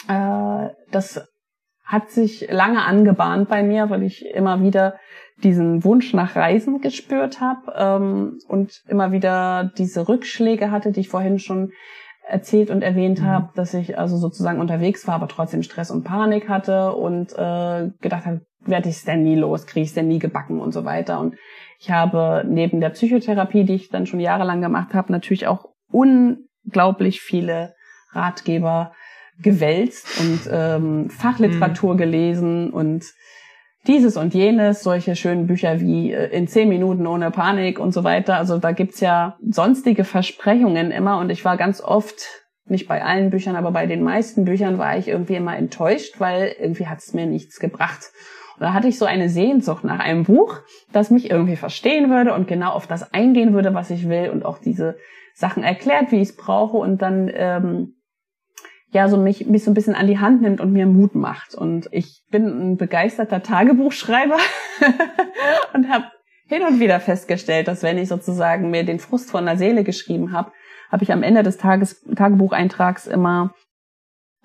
[0.09, 1.25] Äh, das
[1.85, 4.95] hat sich lange angebahnt bei mir, weil ich immer wieder
[5.43, 11.09] diesen Wunsch nach Reisen gespürt habe ähm, und immer wieder diese Rückschläge hatte, die ich
[11.09, 11.71] vorhin schon
[12.27, 13.25] erzählt und erwähnt mhm.
[13.25, 17.91] habe, dass ich also sozusagen unterwegs war, aber trotzdem Stress und Panik hatte und äh,
[18.01, 20.73] gedacht habe, werde ich es denn nie los, kriege ich es denn nie gebacken und
[20.73, 21.19] so weiter.
[21.19, 21.35] Und
[21.79, 27.21] ich habe neben der Psychotherapie, die ich dann schon jahrelang gemacht habe, natürlich auch unglaublich
[27.21, 27.75] viele
[28.11, 28.93] Ratgeber
[29.41, 31.97] gewälzt und ähm, Fachliteratur mhm.
[31.97, 33.05] gelesen und
[33.87, 38.03] dieses und jenes, solche schönen Bücher wie äh, in zehn Minuten ohne Panik und so
[38.03, 38.37] weiter.
[38.37, 43.29] Also da gibt's ja sonstige Versprechungen immer und ich war ganz oft, nicht bei allen
[43.29, 47.27] Büchern, aber bei den meisten Büchern war ich irgendwie immer enttäuscht, weil irgendwie hat's mir
[47.27, 48.11] nichts gebracht.
[48.59, 50.59] Da hatte ich so eine Sehnsucht nach einem Buch,
[50.91, 54.45] das mich irgendwie verstehen würde und genau auf das eingehen würde, was ich will und
[54.45, 54.97] auch diese
[55.33, 57.95] Sachen erklärt, wie ich es brauche und dann ähm,
[58.91, 61.53] ja so mich, mich so ein bisschen an die Hand nimmt und mir Mut macht.
[61.53, 64.37] Und ich bin ein begeisterter Tagebuchschreiber
[65.73, 66.05] und habe
[66.47, 70.31] hin und wieder festgestellt, dass wenn ich sozusagen mir den Frust von der Seele geschrieben
[70.31, 70.51] habe,
[70.91, 73.53] habe ich am Ende des Tages, Tagebucheintrags immer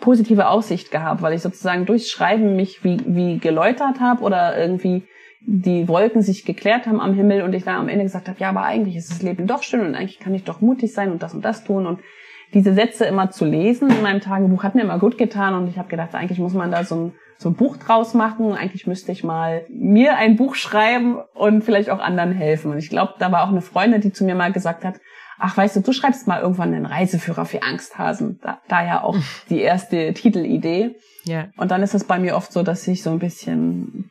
[0.00, 5.04] positive Aussicht gehabt, weil ich sozusagen durchs Schreiben mich wie, wie geläutert habe oder irgendwie
[5.42, 8.50] die Wolken sich geklärt haben am Himmel und ich dann am Ende gesagt habe, ja,
[8.50, 11.22] aber eigentlich ist das Leben doch schön und eigentlich kann ich doch mutig sein und
[11.22, 12.00] das und das tun und
[12.52, 15.78] diese Sätze immer zu lesen in meinem Tagebuch hat mir immer gut getan und ich
[15.78, 18.54] habe gedacht, eigentlich muss man da so ein, so ein Buch draus machen.
[18.54, 22.72] Eigentlich müsste ich mal mir ein Buch schreiben und vielleicht auch anderen helfen.
[22.72, 25.00] Und ich glaube, da war auch eine Freundin, die zu mir mal gesagt hat,
[25.40, 28.38] ach weißt du, du schreibst mal irgendwann einen Reiseführer für Angsthasen.
[28.42, 29.16] Da, da ja auch
[29.48, 30.96] die erste Titelidee.
[31.24, 31.48] Ja.
[31.56, 34.10] Und dann ist es bei mir oft so, dass ich so ein bisschen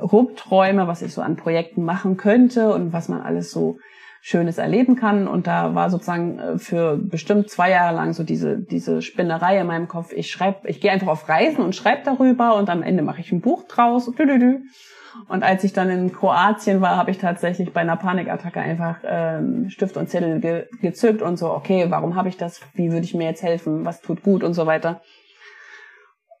[0.00, 3.78] rumträume, was ich so an Projekten machen könnte und was man alles so
[4.24, 5.26] Schönes erleben kann.
[5.26, 9.66] Und da war sozusagen äh, für bestimmt zwei Jahre lang so diese, diese Spinnerei in
[9.66, 10.12] meinem Kopf.
[10.12, 13.32] Ich schreibe, ich gehe einfach auf Reisen und schreibe darüber und am Ende mache ich
[13.32, 14.08] ein Buch draus.
[15.28, 19.68] Und als ich dann in Kroatien war, habe ich tatsächlich bei einer Panikattacke einfach ähm,
[19.70, 22.60] Stift und Zettel ge gezückt und so, okay, warum habe ich das?
[22.74, 23.84] Wie würde ich mir jetzt helfen?
[23.84, 25.00] Was tut gut und so weiter.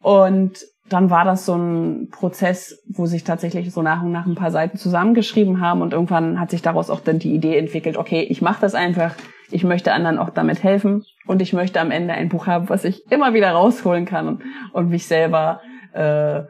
[0.00, 0.58] Und
[0.88, 4.50] dann war das so ein Prozess, wo sich tatsächlich so nach und nach ein paar
[4.50, 8.42] Seiten zusammengeschrieben haben und irgendwann hat sich daraus auch dann die Idee entwickelt, okay, ich
[8.42, 9.14] mache das einfach,
[9.50, 12.84] ich möchte anderen auch damit helfen und ich möchte am Ende ein Buch haben, was
[12.84, 15.60] ich immer wieder rausholen kann und, und mich selber
[15.92, 16.42] äh,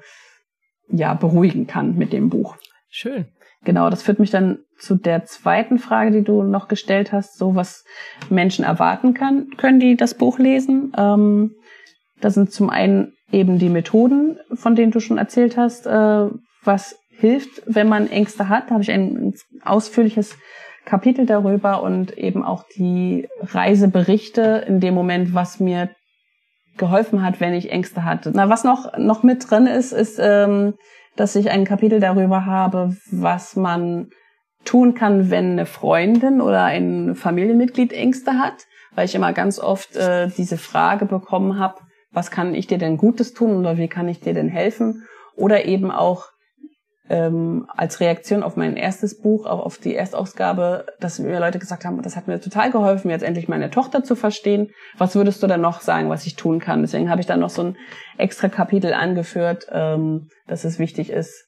[0.92, 2.56] ja beruhigen kann mit dem Buch.
[2.88, 3.26] Schön.
[3.64, 7.54] Genau, das führt mich dann zu der zweiten Frage, die du noch gestellt hast, so
[7.54, 7.84] was
[8.28, 10.92] Menschen erwarten kann, können die das Buch lesen.
[10.96, 11.52] Ähm,
[12.20, 16.28] da sind zum einen eben die Methoden, von denen du schon erzählt hast, äh,
[16.64, 18.64] was hilft, wenn man Ängste hat.
[18.66, 20.36] Da habe ich ein ausführliches
[20.84, 25.90] Kapitel darüber und eben auch die Reiseberichte in dem Moment, was mir
[26.76, 28.32] geholfen hat, wenn ich Ängste hatte.
[28.34, 30.74] Na, was noch noch mit drin ist, ist, ähm,
[31.16, 34.08] dass ich ein Kapitel darüber habe, was man
[34.64, 39.96] tun kann, wenn eine Freundin oder ein Familienmitglied Ängste hat, weil ich immer ganz oft
[39.96, 41.80] äh, diese Frage bekommen habe,
[42.12, 45.04] was kann ich dir denn Gutes tun oder wie kann ich dir denn helfen?
[45.36, 46.26] oder eben auch
[47.08, 51.84] ähm, als Reaktion auf mein erstes Buch, auch auf die Erstausgabe, dass mir Leute gesagt
[51.84, 54.70] haben, das hat mir total geholfen, jetzt endlich meine Tochter zu verstehen.
[54.98, 56.82] Was würdest du dann noch sagen, was ich tun kann?
[56.82, 57.76] Deswegen habe ich dann noch so ein
[58.18, 61.46] extra Kapitel angeführt, ähm, dass es wichtig ist,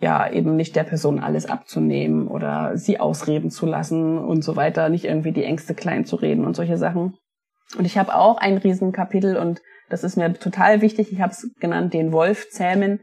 [0.00, 4.88] ja, eben nicht der Person alles abzunehmen oder sie ausreden zu lassen und so weiter,
[4.88, 7.14] nicht irgendwie die Ängste klein zu reden und solche Sachen.
[7.76, 9.60] Und ich habe auch ein Riesenkapitel und
[9.90, 11.12] das ist mir total wichtig.
[11.12, 13.00] Ich habe es genannt, den Wolf zähmen,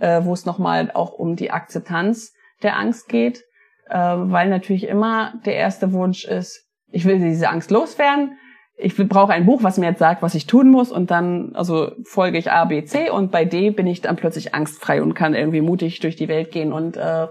[0.00, 2.32] äh, wo es nochmal auch um die Akzeptanz
[2.62, 3.44] der Angst geht,
[3.88, 8.38] äh, weil natürlich immer der erste Wunsch ist, ich will diese Angst loswerden.
[8.80, 11.92] Ich brauche ein Buch, was mir jetzt sagt, was ich tun muss und dann also
[12.04, 15.34] folge ich A, B, C und bei D bin ich dann plötzlich angstfrei und kann
[15.34, 17.26] irgendwie mutig durch die Welt gehen und äh,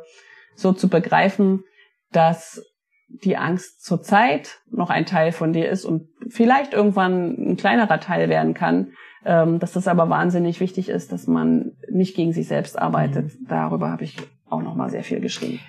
[0.55, 1.63] so zu begreifen,
[2.11, 2.61] dass
[3.07, 7.99] die Angst zur Zeit noch ein Teil von dir ist und vielleicht irgendwann ein kleinerer
[7.99, 8.91] Teil werden kann,
[9.25, 13.39] ähm, dass das aber wahnsinnig wichtig ist, dass man nicht gegen sich selbst arbeitet.
[13.39, 13.47] Mhm.
[13.47, 14.17] Darüber habe ich
[14.49, 15.59] auch noch mal sehr viel geschrieben.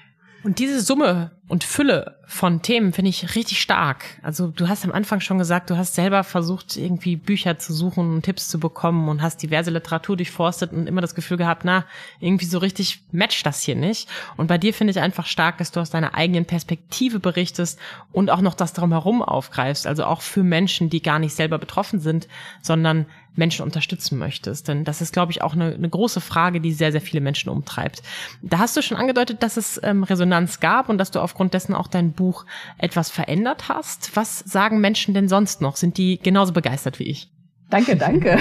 [0.49, 4.07] Und diese Summe und Fülle von Themen finde ich richtig stark.
[4.22, 8.14] Also du hast am Anfang schon gesagt, du hast selber versucht, irgendwie Bücher zu suchen
[8.14, 11.84] und Tipps zu bekommen und hast diverse Literatur durchforstet und immer das Gefühl gehabt, na,
[12.18, 14.09] irgendwie so richtig matcht das hier nicht.
[14.38, 17.78] Und bei dir finde ich einfach stark, dass du aus deiner eigenen Perspektive berichtest
[18.11, 19.86] und auch noch das drumherum aufgreifst.
[19.86, 22.26] Also auch für Menschen, die gar nicht selber betroffen sind,
[22.62, 23.05] sondern
[23.39, 24.68] Menschen unterstützen möchtest.
[24.68, 27.49] Denn das ist, glaube ich, auch eine, eine große Frage, die sehr, sehr viele Menschen
[27.49, 28.03] umtreibt.
[28.43, 31.74] Da hast du schon angedeutet, dass es ähm, Resonanz gab und dass du aufgrund dessen
[31.74, 32.45] auch dein Buch
[32.76, 34.14] etwas verändert hast.
[34.16, 35.76] Was sagen Menschen denn sonst noch?
[35.76, 37.30] Sind die genauso begeistert wie ich?
[37.70, 38.39] Danke, danke.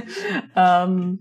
[0.56, 1.20] ähm,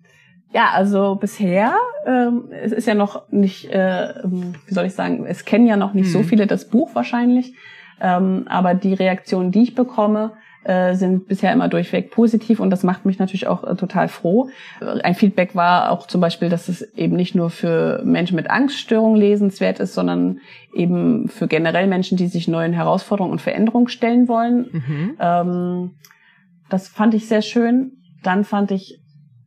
[0.54, 5.46] ja, also bisher, ähm, es ist ja noch nicht, äh, wie soll ich sagen, es
[5.46, 6.12] kennen ja noch nicht hm.
[6.12, 7.54] so viele das Buch wahrscheinlich.
[8.02, 10.34] Ähm, aber die Reaktion, die ich bekomme,
[10.64, 14.50] äh, sind bisher immer durchweg positiv und das macht mich natürlich auch äh, total froh.
[14.80, 19.20] Ein Feedback war auch zum Beispiel, dass es eben nicht nur für Menschen mit Angststörungen
[19.20, 20.40] lesenswert ist, sondern
[20.74, 24.70] eben für generell Menschen, die sich neuen Herausforderungen und Veränderungen stellen wollen.
[24.72, 25.18] Mhm.
[25.20, 25.92] Ähm,
[26.70, 27.94] das fand ich sehr schön.
[28.24, 29.01] Dann fand ich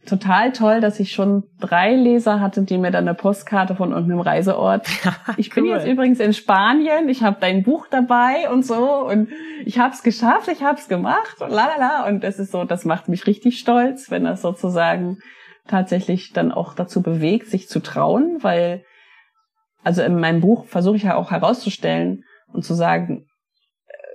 [0.06, 4.20] total toll, dass ich schon drei Leser hatte, die mir dann eine Postkarte von irgendeinem
[4.20, 4.86] Reiseort.
[5.36, 5.62] Ich cool.
[5.62, 9.28] bin jetzt übrigens in Spanien, ich habe dein Buch dabei und so und
[9.64, 12.84] ich habe es geschafft, ich habe es gemacht und lalala und das ist so, das
[12.84, 15.18] macht mich richtig stolz, wenn das sozusagen
[15.66, 18.84] tatsächlich dann auch dazu bewegt, sich zu trauen, weil
[19.82, 23.26] also in meinem Buch versuche ich ja auch herauszustellen und zu sagen,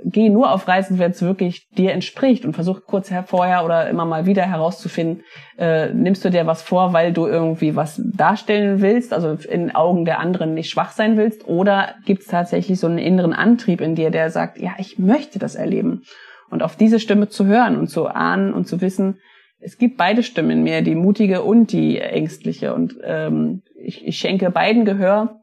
[0.04, 4.06] geh nur auf Reisen, wenn es wirklich dir entspricht und versuch kurz vorher oder immer
[4.06, 5.24] mal wieder herauszufinden,
[5.58, 10.06] äh, nimmst du dir was vor, weil du irgendwie was darstellen willst, also in Augen
[10.06, 13.96] der anderen nicht schwach sein willst, oder gibt es tatsächlich so einen inneren Antrieb in
[13.96, 16.04] dir, der sagt, ja, ich möchte das erleben.
[16.50, 19.20] Und auf diese Stimme zu hören und zu ahnen und zu wissen,
[19.60, 22.74] es gibt beide Stimmen in mir, die mutige und die ängstliche.
[22.74, 25.42] Und ähm, ich, ich schenke beiden Gehör,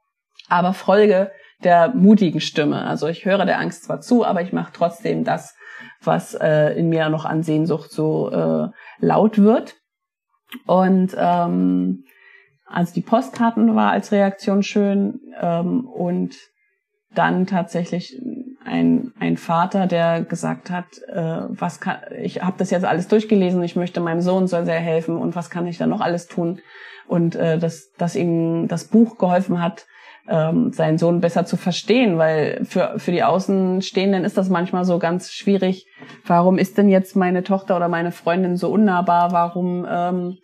[0.48, 1.30] aber folge
[1.64, 2.84] der mutigen Stimme.
[2.84, 5.54] Also ich höre der Angst zwar zu, aber ich mache trotzdem das,
[6.02, 9.74] was äh, in mir noch an Sehnsucht so äh, laut wird.
[10.66, 12.04] Und ähm,
[12.66, 16.36] also die Postkarten war als Reaktion schön ähm, und
[17.14, 18.20] dann tatsächlich
[18.64, 23.62] ein, ein Vater, der gesagt hat, äh, was kann, ich habe das jetzt alles durchgelesen,
[23.62, 26.60] ich möchte meinem Sohn soll sehr helfen und was kann ich da noch alles tun
[27.06, 29.86] und äh, dass, dass ihm das Buch geholfen hat,
[30.28, 34.98] ähm, seinen Sohn besser zu verstehen, weil für, für die Außenstehenden ist das manchmal so
[34.98, 35.86] ganz schwierig.
[36.24, 39.32] Warum ist denn jetzt meine Tochter oder meine Freundin so unnahbar?
[39.32, 40.38] Warum ähm,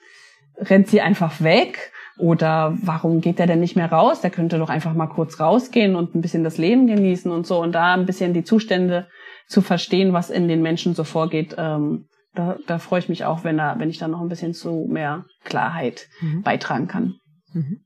[0.56, 1.92] rennt sie einfach weg?
[2.18, 4.20] Oder warum geht der denn nicht mehr raus?
[4.20, 7.60] Der könnte doch einfach mal kurz rausgehen und ein bisschen das Leben genießen und so
[7.60, 9.08] und da ein bisschen die Zustände
[9.48, 11.56] zu verstehen, was in den Menschen so vorgeht.
[11.58, 14.54] Ähm, da, da freue ich mich auch, wenn, da, wenn ich da noch ein bisschen
[14.54, 16.42] zu mehr Klarheit mhm.
[16.42, 17.14] beitragen kann.
[17.52, 17.80] Mhm.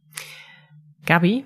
[1.06, 1.44] Gabi,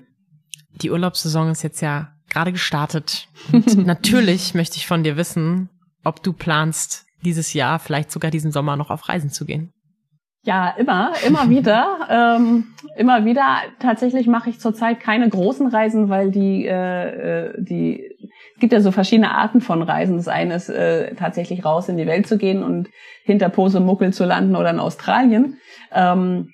[0.75, 3.27] die Urlaubssaison ist jetzt ja gerade gestartet.
[3.51, 5.69] Und natürlich möchte ich von dir wissen,
[6.03, 9.71] ob du planst, dieses Jahr, vielleicht sogar diesen Sommer noch auf Reisen zu gehen.
[10.43, 13.57] Ja, immer, immer wieder, ähm, immer wieder.
[13.79, 18.03] Tatsächlich mache ich zurzeit keine großen Reisen, weil die, äh, äh, die,
[18.55, 20.17] es gibt ja so verschiedene Arten von Reisen.
[20.17, 22.89] Das eine ist äh, tatsächlich raus in die Welt zu gehen und
[23.23, 25.57] hinter Posemuckel zu landen oder in Australien.
[25.93, 26.51] Ähm,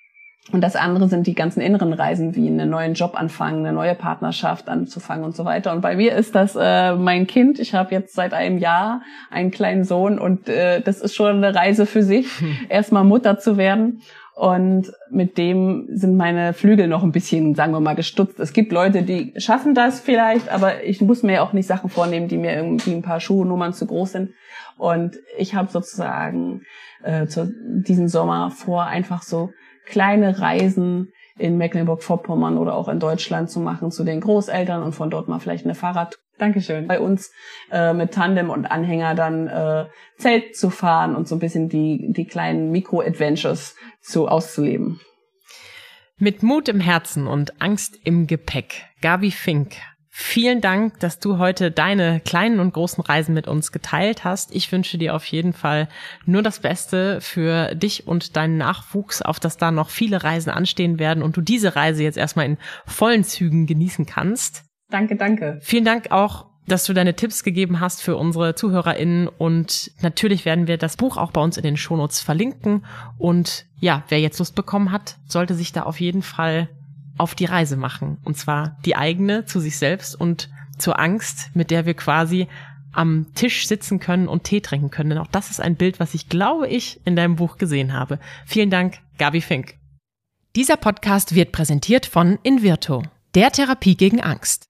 [0.54, 3.96] und das andere sind die ganzen inneren Reisen, wie einen neuen Job anfangen, eine neue
[3.96, 5.74] Partnerschaft anzufangen und so weiter.
[5.74, 7.60] Und bei mir ist das äh, mein Kind.
[7.60, 11.54] Ich habe jetzt seit einem Jahr einen kleinen Sohn und äh, das ist schon eine
[11.54, 12.58] Reise für sich, hm.
[12.70, 14.02] erstmal Mutter zu werden.
[14.36, 18.40] Und mit dem sind meine Flügel noch ein bisschen, sagen wir mal, gestutzt.
[18.40, 21.90] Es gibt Leute, die schaffen das vielleicht, aber ich muss mir ja auch nicht Sachen
[21.90, 24.34] vornehmen, die mir irgendwie ein paar Schuhnummern zu groß sind.
[24.78, 26.62] Und ich habe sozusagen
[27.02, 29.50] äh, zu diesen Sommer vor, einfach so
[29.90, 35.10] kleine Reisen in Mecklenburg-Vorpommern oder auch in Deutschland zu machen zu den Großeltern und von
[35.10, 36.88] dort mal vielleicht eine Fahrrad Dankeschön.
[36.88, 37.32] Bei uns
[37.72, 39.86] äh, mit Tandem und Anhänger dann äh,
[40.18, 45.00] Zelt zu fahren und so ein bisschen die, die kleinen Mikro-Adventures zu auszuleben.
[46.20, 48.86] Mit Mut im Herzen und Angst im Gepäck.
[49.02, 49.78] Gabi Fink
[50.20, 54.54] Vielen Dank, dass du heute deine kleinen und großen Reisen mit uns geteilt hast.
[54.54, 55.88] Ich wünsche dir auf jeden Fall
[56.26, 60.98] nur das Beste für dich und deinen Nachwuchs, auf dass da noch viele Reisen anstehen
[60.98, 62.58] werden und du diese Reise jetzt erstmal in
[62.88, 64.64] vollen Zügen genießen kannst.
[64.90, 65.60] Danke, danke.
[65.62, 70.66] Vielen Dank auch, dass du deine Tipps gegeben hast für unsere ZuhörerInnen und natürlich werden
[70.66, 72.86] wir das Buch auch bei uns in den Shownotes verlinken
[73.20, 76.70] und ja, wer jetzt Lust bekommen hat, sollte sich da auf jeden Fall
[77.18, 78.18] auf die Reise machen.
[78.24, 82.48] Und zwar die eigene zu sich selbst und zur Angst, mit der wir quasi
[82.92, 85.12] am Tisch sitzen können und Tee trinken können.
[85.12, 88.20] Denn auch das ist ein Bild, was ich glaube ich in deinem Buch gesehen habe.
[88.46, 89.76] Vielen Dank, Gabi Fink.
[90.56, 93.04] Dieser Podcast wird präsentiert von Invirto,
[93.36, 94.66] der Therapie gegen Angst.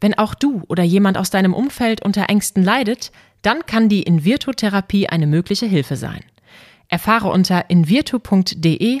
[0.00, 3.12] Wenn auch du oder jemand aus deinem Umfeld unter Ängsten leidet,
[3.42, 6.24] dann kann die Invirto-Therapie eine mögliche Hilfe sein.
[6.88, 9.00] Erfahre unter invirtu.de